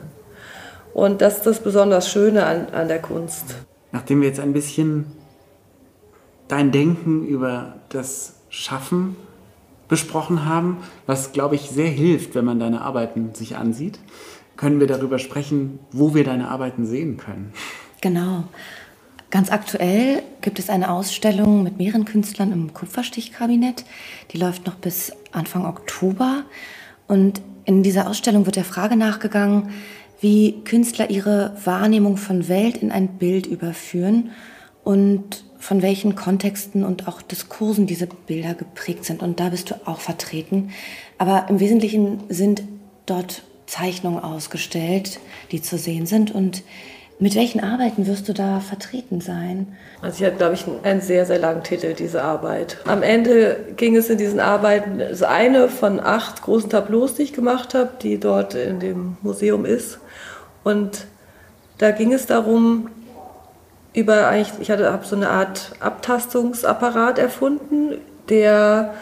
Und 0.94 1.20
das 1.20 1.38
ist 1.38 1.46
das 1.46 1.60
besonders 1.60 2.08
Schöne 2.08 2.46
an, 2.46 2.68
an 2.72 2.88
der 2.88 3.02
Kunst. 3.02 3.56
Nachdem 3.92 4.22
wir 4.22 4.28
jetzt 4.28 4.40
ein 4.40 4.52
bisschen 4.52 5.06
dein 6.48 6.72
Denken 6.72 7.26
über 7.26 7.76
das 7.90 8.37
Schaffen 8.48 9.16
besprochen 9.88 10.44
haben, 10.47 10.79
was, 11.07 11.33
glaube 11.33 11.55
ich, 11.55 11.62
sehr 11.62 11.88
hilft, 11.88 12.35
wenn 12.35 12.44
man 12.44 12.59
deine 12.59 12.83
Arbeiten 12.83 13.35
sich 13.35 13.57
ansieht, 13.57 13.99
können 14.57 14.81
wir 14.81 14.87
darüber 14.87 15.18
sprechen, 15.18 15.79
wo 15.92 16.14
wir 16.14 16.25
deine 16.25 16.49
Arbeiten 16.49 16.87
sehen 16.87 17.16
können. 17.16 17.53
Genau. 18.01 18.44
Ganz 19.31 19.51
aktuell 19.51 20.23
gibt 20.42 20.61
es 20.61 20.70
eine 20.70 20.90
Ausstellung 20.90 21.64
mit 21.64 21.77
mehreren 21.77 22.05
Künstlern 22.05 22.53
im 22.53 22.73
Kupferstichkabinett. 22.73 23.85
Die 24.31 24.38
läuft 24.38 24.66
noch 24.66 24.77
bis 24.77 25.12
Anfang 25.33 25.66
Oktober. 25.66 26.44
Und 27.09 27.42
in 27.64 27.83
dieser 27.83 28.09
Ausstellung 28.09 28.47
wird 28.47 28.57
der 28.57 28.64
Frage 28.64 28.97
nachgegangen, 28.97 29.70
wie 30.20 30.62
Künstler 30.64 31.11
ihre 31.11 31.57
Wahrnehmung 31.64 32.16
von 32.16 32.49
Welt 32.49 32.77
in 32.77 32.92
ein 32.92 33.18
Bild 33.18 33.47
überführen 33.47 34.31
und 34.85 35.44
von 35.64 35.81
welchen 35.81 36.14
Kontexten 36.14 36.85
und 36.85 37.09
auch 37.09 37.22
Diskursen 37.22 37.87
diese 37.87 38.07
Bilder 38.07 38.53
geprägt 38.53 39.07
sind. 39.07 39.22
Und 39.22 39.40
da 39.40 39.48
bist 39.48 39.70
du 39.70 39.74
auch 39.87 39.98
vertreten. 39.98 40.72
Aber 41.16 41.46
im 41.48 41.59
Wesentlichen 41.59 42.22
sind 42.29 42.62
dort 43.07 43.44
Zeichnungen 43.64 44.22
ausgestellt, 44.22 45.20
die 45.53 45.62
zu 45.62 45.79
sehen 45.79 46.05
sind. 46.05 46.35
Und 46.35 46.64
mit 47.18 47.35
welchen 47.35 47.61
Arbeiten 47.61 48.07
wirst 48.07 48.29
du 48.29 48.35
da 48.35 48.61
vertreten 48.61 49.22
sein? 49.22 49.74
Also 50.03 50.18
ich 50.18 50.27
hatte, 50.27 50.37
glaube 50.37 50.53
ich, 50.53 50.66
einen 50.83 51.00
sehr, 51.00 51.24
sehr 51.24 51.38
langen 51.38 51.62
Titel, 51.62 51.94
diese 51.94 52.22
Arbeit. 52.22 52.77
Am 52.85 53.03
Ende 53.03 53.57
ging 53.79 53.96
es 53.96 54.11
in 54.11 54.18
diesen 54.18 54.40
Arbeiten, 54.40 54.98
das 54.98 55.22
eine 55.22 55.70
von 55.70 55.98
acht 55.98 56.42
großen 56.42 56.68
Tableaus, 56.68 57.14
die 57.14 57.22
ich 57.22 57.33
gemacht 57.33 57.72
habe, 57.72 57.88
die 58.03 58.20
dort 58.20 58.55
in 58.55 58.81
dem 58.81 59.16
Museum 59.22 59.64
ist. 59.64 59.98
Und 60.62 61.07
da 61.79 61.90
ging 61.90 62.12
es 62.12 62.27
darum, 62.27 62.90
über 63.94 64.26
eigentlich, 64.26 64.61
ich 64.61 64.70
habe 64.70 65.00
so 65.04 65.16
eine 65.16 65.30
Art 65.30 65.72
Abtastungsapparat 65.80 67.18
erfunden, 67.18 68.00
der 68.28 68.94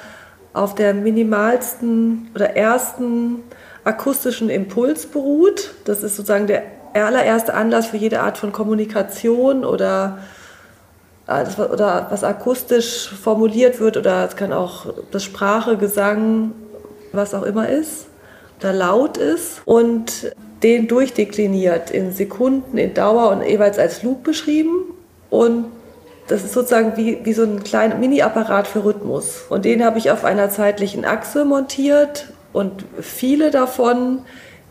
auf 0.52 0.74
der 0.74 0.92
minimalsten 0.92 2.30
oder 2.34 2.56
ersten 2.56 3.42
akustischen 3.84 4.50
Impuls 4.50 5.06
beruht. 5.06 5.72
Das 5.86 6.02
ist 6.02 6.16
sozusagen 6.16 6.46
der 6.46 6.62
allererste 6.94 7.54
Anlass 7.54 7.86
für 7.86 7.96
jede 7.96 8.20
Art 8.20 8.36
von 8.36 8.52
Kommunikation 8.52 9.64
oder, 9.64 10.18
äh, 11.26 11.44
oder 11.62 12.08
was 12.10 12.22
akustisch 12.22 13.08
formuliert 13.08 13.80
wird 13.80 13.96
oder 13.96 14.26
es 14.26 14.36
kann 14.36 14.52
auch 14.52 14.92
das 15.10 15.24
Sprache, 15.24 15.78
Gesang, 15.78 16.52
was 17.12 17.34
auch 17.34 17.44
immer 17.44 17.68
ist, 17.68 18.06
oder 18.60 18.74
laut 18.74 19.16
ist. 19.16 19.62
Und 19.64 20.34
den 20.62 20.88
durchdekliniert 20.88 21.90
in 21.90 22.12
Sekunden, 22.12 22.78
in 22.78 22.94
Dauer 22.94 23.30
und 23.30 23.46
jeweils 23.46 23.78
als 23.78 24.02
Loop 24.02 24.22
beschrieben. 24.22 24.84
Und 25.30 25.66
das 26.28 26.44
ist 26.44 26.52
sozusagen 26.52 26.96
wie, 26.96 27.18
wie 27.24 27.32
so 27.32 27.42
ein 27.42 27.64
kleiner 27.64 27.96
Mini-Apparat 27.96 28.66
für 28.66 28.84
Rhythmus. 28.84 29.44
Und 29.48 29.64
den 29.64 29.84
habe 29.84 29.98
ich 29.98 30.10
auf 30.10 30.24
einer 30.24 30.50
zeitlichen 30.50 31.04
Achse 31.04 31.44
montiert 31.44 32.28
und 32.52 32.84
viele 33.00 33.50
davon, 33.50 34.20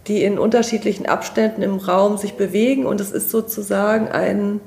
die 0.07 0.23
in 0.23 0.39
unterschiedlichen 0.39 1.05
Abständen 1.05 1.61
im 1.61 1.77
Raum 1.77 2.17
sich 2.17 2.33
bewegen. 2.33 2.85
Und 2.85 3.01
es 3.01 3.11
ist 3.11 3.29
sozusagen 3.29 4.07
ein, 4.07 4.61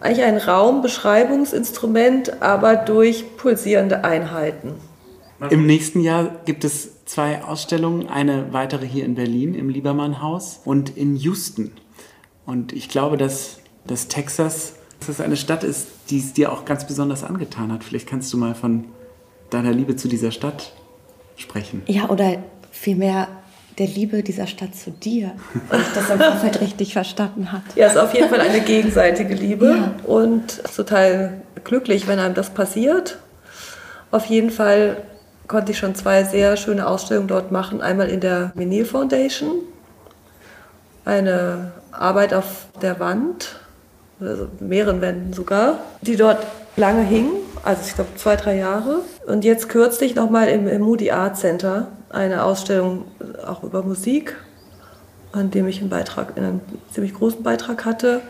eigentlich 0.00 0.24
ein 0.24 0.38
Raumbeschreibungsinstrument, 0.38 2.40
aber 2.40 2.76
durch 2.76 3.36
pulsierende 3.36 4.04
Einheiten. 4.04 4.74
Im 5.50 5.66
nächsten 5.66 6.00
Jahr 6.00 6.30
gibt 6.46 6.64
es 6.64 6.95
zwei 7.06 7.42
Ausstellungen, 7.42 8.08
eine 8.08 8.52
weitere 8.52 8.86
hier 8.86 9.04
in 9.04 9.14
Berlin 9.14 9.54
im 9.54 9.70
Liebermann-Haus 9.70 10.60
und 10.64 10.96
in 10.96 11.16
Houston. 11.16 11.72
Und 12.44 12.72
ich 12.72 12.88
glaube, 12.88 13.16
dass, 13.16 13.58
dass 13.86 14.08
Texas 14.08 14.74
dass 14.98 15.08
das 15.08 15.20
eine 15.20 15.36
Stadt 15.36 15.64
ist, 15.64 15.88
die 16.10 16.18
es 16.18 16.32
dir 16.32 16.52
auch 16.52 16.64
ganz 16.64 16.86
besonders 16.86 17.24
angetan 17.24 17.72
hat. 17.72 17.84
Vielleicht 17.84 18.08
kannst 18.08 18.32
du 18.32 18.38
mal 18.38 18.54
von 18.54 18.84
deiner 19.50 19.72
Liebe 19.72 19.96
zu 19.96 20.08
dieser 20.08 20.30
Stadt 20.30 20.72
sprechen. 21.36 21.82
Ja, 21.86 22.08
oder 22.08 22.38
vielmehr 22.70 23.28
der 23.78 23.86
Liebe 23.86 24.22
dieser 24.22 24.46
Stadt 24.46 24.74
zu 24.74 24.90
dir, 24.90 25.32
wenn 25.68 25.80
ich 25.80 25.92
das 25.94 26.08
im 26.08 26.18
Vorfeld 26.18 26.60
richtig 26.60 26.94
verstanden 26.94 27.52
habe. 27.52 27.62
Ja, 27.74 27.86
es 27.86 27.92
ist 27.92 27.98
auf 27.98 28.14
jeden 28.14 28.28
Fall 28.28 28.40
eine 28.40 28.60
gegenseitige 28.60 29.34
Liebe 29.34 29.66
ja. 29.66 29.94
und 30.04 30.62
total 30.74 31.42
glücklich, 31.62 32.06
wenn 32.06 32.18
einem 32.18 32.34
das 32.34 32.50
passiert. 32.50 33.18
Auf 34.10 34.26
jeden 34.26 34.50
Fall 34.50 35.02
konnte 35.48 35.72
ich 35.72 35.78
schon 35.78 35.94
zwei 35.94 36.24
sehr 36.24 36.56
schöne 36.56 36.86
Ausstellungen 36.86 37.28
dort 37.28 37.52
machen. 37.52 37.80
Einmal 37.80 38.08
in 38.08 38.20
der 38.20 38.52
Menil 38.54 38.84
Foundation, 38.84 39.62
eine 41.04 41.72
Arbeit 41.92 42.34
auf 42.34 42.66
der 42.82 42.98
Wand, 43.00 43.56
also 44.20 44.48
mehreren 44.60 45.00
Wänden 45.00 45.32
sogar, 45.32 45.78
die 46.00 46.16
dort 46.16 46.44
lange 46.76 47.02
hingen, 47.02 47.32
also 47.62 47.82
ich 47.86 47.94
glaube 47.94 48.10
zwei, 48.16 48.36
drei 48.36 48.56
Jahre. 48.56 49.00
Und 49.26 49.44
jetzt 49.44 49.68
kürzlich 49.68 50.14
nochmal 50.14 50.48
im, 50.48 50.68
im 50.68 50.82
Moody 50.82 51.10
Art 51.10 51.36
Center 51.36 51.88
eine 52.10 52.44
Ausstellung 52.44 53.04
auch 53.46 53.62
über 53.62 53.82
Musik, 53.82 54.36
an 55.32 55.50
dem 55.50 55.68
ich 55.68 55.80
einen 55.80 55.90
Beitrag, 55.90 56.36
einen 56.36 56.60
ziemlich 56.90 57.14
großen 57.14 57.42
Beitrag 57.42 57.84
hatte, 57.84 58.22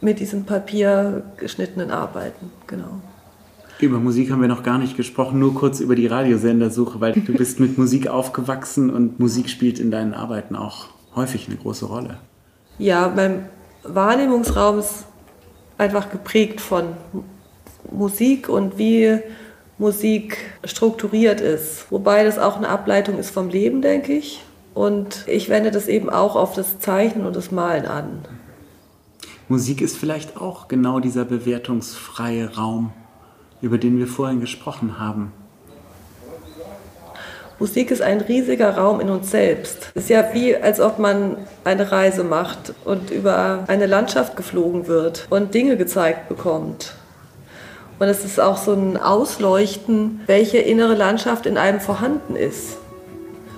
mit 0.00 0.18
diesen 0.18 0.44
papiergeschnittenen 0.44 1.90
Arbeiten, 1.90 2.50
genau. 2.66 3.00
Über 3.80 3.98
Musik 3.98 4.30
haben 4.30 4.42
wir 4.42 4.48
noch 4.48 4.62
gar 4.62 4.76
nicht 4.76 4.96
gesprochen, 4.96 5.38
nur 5.38 5.54
kurz 5.54 5.80
über 5.80 5.94
die 5.94 6.06
Radiosendersuche, 6.06 7.00
weil 7.00 7.12
du 7.12 7.32
bist 7.32 7.60
mit 7.60 7.78
Musik 7.78 8.08
aufgewachsen 8.08 8.90
und 8.90 9.18
Musik 9.18 9.48
spielt 9.48 9.78
in 9.78 9.90
deinen 9.90 10.12
Arbeiten 10.12 10.54
auch 10.54 10.88
häufig 11.14 11.48
eine 11.48 11.56
große 11.56 11.86
Rolle. 11.86 12.18
Ja, 12.78 13.10
mein 13.14 13.48
Wahrnehmungsraum 13.82 14.80
ist 14.80 15.06
einfach 15.78 16.10
geprägt 16.10 16.60
von 16.60 16.88
Musik 17.90 18.50
und 18.50 18.76
wie 18.76 19.18
Musik 19.78 20.36
strukturiert 20.64 21.40
ist. 21.40 21.90
Wobei 21.90 22.22
das 22.22 22.38
auch 22.38 22.58
eine 22.58 22.68
Ableitung 22.68 23.18
ist 23.18 23.30
vom 23.30 23.48
Leben, 23.48 23.80
denke 23.80 24.12
ich. 24.12 24.42
Und 24.74 25.24
ich 25.26 25.48
wende 25.48 25.70
das 25.70 25.88
eben 25.88 26.10
auch 26.10 26.36
auf 26.36 26.54
das 26.54 26.78
Zeichnen 26.80 27.24
und 27.24 27.34
das 27.34 27.50
Malen 27.50 27.86
an. 27.86 28.20
Musik 29.48 29.80
ist 29.80 29.96
vielleicht 29.96 30.36
auch 30.36 30.68
genau 30.68 31.00
dieser 31.00 31.24
bewertungsfreie 31.24 32.56
Raum 32.56 32.92
über 33.62 33.78
den 33.78 33.98
wir 33.98 34.06
vorhin 34.06 34.40
gesprochen 34.40 34.98
haben? 34.98 35.32
Musik 37.60 37.90
ist 37.90 38.00
ein 38.00 38.22
riesiger 38.22 38.78
Raum 38.78 39.00
in 39.00 39.10
uns 39.10 39.30
selbst. 39.30 39.90
Es 39.94 40.04
ist 40.04 40.08
ja 40.08 40.32
wie, 40.32 40.56
als 40.56 40.80
ob 40.80 40.98
man 40.98 41.36
eine 41.62 41.92
Reise 41.92 42.24
macht 42.24 42.72
und 42.86 43.10
über 43.10 43.64
eine 43.66 43.84
Landschaft 43.84 44.34
geflogen 44.34 44.86
wird 44.86 45.26
und 45.28 45.52
Dinge 45.52 45.76
gezeigt 45.76 46.30
bekommt. 46.30 46.94
Und 47.98 48.08
es 48.08 48.24
ist 48.24 48.40
auch 48.40 48.56
so 48.56 48.72
ein 48.72 48.96
Ausleuchten, 48.96 50.22
welche 50.24 50.56
innere 50.56 50.94
Landschaft 50.94 51.44
in 51.44 51.58
einem 51.58 51.80
vorhanden 51.80 52.34
ist. 52.34 52.78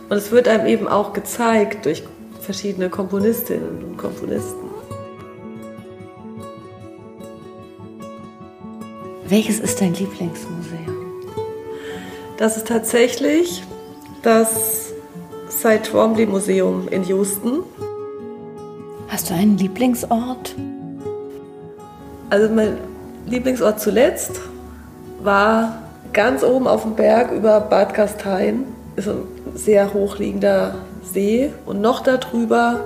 Und 0.08 0.16
es 0.16 0.32
wird 0.32 0.48
einem 0.48 0.66
eben 0.66 0.88
auch 0.88 1.12
gezeigt 1.12 1.86
durch 1.86 2.02
verschiedene 2.40 2.90
Komponistinnen 2.90 3.84
und 3.84 3.98
Komponisten. 3.98 4.71
Welches 9.32 9.60
ist 9.60 9.80
dein 9.80 9.94
Lieblingsmuseum? 9.94 11.22
Das 12.36 12.58
ist 12.58 12.66
tatsächlich 12.66 13.62
das 14.20 14.92
Cy 15.48 15.78
Twombly 15.78 16.26
Museum 16.26 16.86
in 16.88 17.02
Houston. 17.04 17.62
Hast 19.08 19.30
du 19.30 19.34
einen 19.34 19.56
Lieblingsort? 19.56 20.54
Also 22.28 22.52
mein 22.52 22.76
Lieblingsort 23.24 23.80
zuletzt 23.80 24.38
war 25.22 25.78
ganz 26.12 26.44
oben 26.44 26.66
auf 26.68 26.82
dem 26.82 26.94
Berg 26.94 27.32
über 27.32 27.58
Bad 27.58 27.94
Gastein. 27.94 28.66
Ist 28.96 29.08
ein 29.08 29.22
sehr 29.54 29.94
hochliegender 29.94 30.74
See 31.10 31.50
und 31.64 31.80
noch 31.80 32.02
darüber 32.02 32.80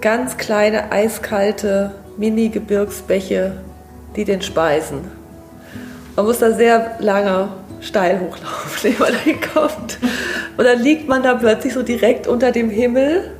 ganz 0.00 0.36
kleine 0.36 0.92
eiskalte 0.92 1.92
Mini-Gebirgsbäche, 2.18 3.64
die 4.16 4.24
den 4.24 4.42
speisen. 4.42 5.00
Man 6.16 6.26
muss 6.26 6.38
da 6.38 6.52
sehr 6.52 6.96
lange 7.00 7.48
steil 7.80 8.20
hochlaufen, 8.20 8.90
ehe 8.92 8.98
man 8.98 9.12
da 9.12 9.18
hinkommt. 9.18 9.98
Und 10.56 10.64
dann 10.64 10.80
liegt 10.80 11.08
man 11.08 11.22
da 11.22 11.34
plötzlich 11.34 11.72
so 11.72 11.82
direkt 11.82 12.26
unter 12.26 12.52
dem 12.52 12.70
Himmel 12.70 13.32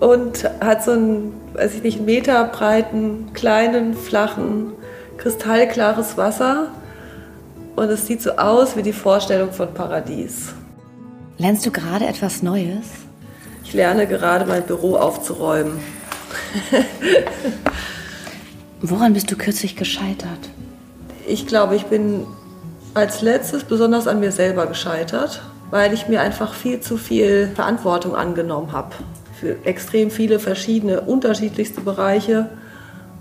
und 0.00 0.48
hat 0.60 0.84
so 0.84 0.92
einen, 0.92 1.32
weiß 1.54 1.74
ich 1.74 1.82
nicht, 1.82 2.00
Meter 2.00 2.44
breiten, 2.44 3.30
kleinen, 3.32 3.94
flachen, 3.94 4.72
kristallklares 5.16 6.16
Wasser. 6.16 6.68
Und 7.76 7.88
es 7.90 8.06
sieht 8.06 8.22
so 8.22 8.32
aus 8.32 8.76
wie 8.76 8.82
die 8.82 8.92
Vorstellung 8.92 9.52
von 9.52 9.72
Paradies. 9.72 10.52
Lernst 11.38 11.64
du 11.64 11.70
gerade 11.70 12.06
etwas 12.06 12.42
Neues? 12.42 12.86
Ich 13.62 13.72
lerne 13.72 14.06
gerade 14.06 14.46
mein 14.46 14.64
Büro 14.64 14.96
aufzuräumen. 14.96 15.78
Woran 18.80 19.12
bist 19.12 19.30
du 19.30 19.36
kürzlich 19.36 19.76
gescheitert? 19.76 20.38
Ich 21.26 21.46
glaube, 21.46 21.74
ich 21.76 21.86
bin 21.86 22.26
als 22.94 23.22
letztes 23.22 23.64
besonders 23.64 24.06
an 24.06 24.20
mir 24.20 24.32
selber 24.32 24.66
gescheitert, 24.66 25.42
weil 25.70 25.92
ich 25.92 26.08
mir 26.08 26.20
einfach 26.20 26.54
viel 26.54 26.80
zu 26.80 26.96
viel 26.96 27.50
Verantwortung 27.54 28.14
angenommen 28.14 28.72
habe 28.72 28.94
für 29.38 29.56
extrem 29.64 30.10
viele 30.10 30.38
verschiedene, 30.38 31.02
unterschiedlichste 31.02 31.80
Bereiche 31.80 32.48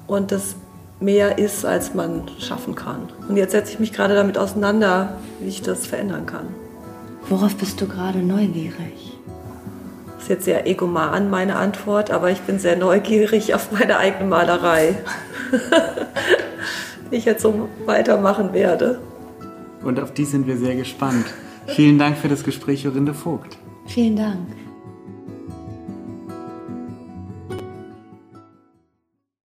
und 0.07 0.31
das 0.31 0.55
mehr 0.99 1.37
ist, 1.37 1.63
als 1.63 1.93
man 1.93 2.23
schaffen 2.39 2.73
kann. 2.73 3.09
Und 3.27 3.37
jetzt 3.37 3.51
setze 3.51 3.73
ich 3.73 3.79
mich 3.79 3.93
gerade 3.93 4.15
damit 4.15 4.37
auseinander, 4.37 5.17
wie 5.39 5.49
ich 5.49 5.61
das 5.61 5.85
verändern 5.85 6.25
kann. 6.25 6.47
Worauf 7.29 7.55
bist 7.55 7.79
du 7.81 7.87
gerade 7.87 8.19
neugierig? 8.19 9.06
Das 10.27 10.31
ist 10.33 10.39
jetzt 10.39 10.45
sehr 10.45 10.67
egoman, 10.67 11.29
meine 11.29 11.55
Antwort, 11.55 12.11
aber 12.11 12.29
ich 12.31 12.41
bin 12.41 12.59
sehr 12.59 12.75
neugierig 12.75 13.55
auf 13.55 13.71
meine 13.71 13.97
eigene 13.97 14.25
Malerei, 14.25 14.97
die 17.09 17.15
ich 17.15 17.23
jetzt 17.23 17.41
so 17.41 17.69
weitermachen 17.85 18.51
werde. 18.51 18.99
Und 19.85 20.01
auf 20.01 20.13
die 20.13 20.25
sind 20.25 20.45
wir 20.45 20.57
sehr 20.57 20.75
gespannt. 20.75 21.27
Vielen 21.67 21.97
Dank 21.97 22.17
für 22.17 22.27
das 22.27 22.43
Gespräch, 22.43 22.83
Jorinde 22.83 23.13
Vogt. 23.13 23.57
Vielen 23.85 24.17
Dank. 24.17 24.66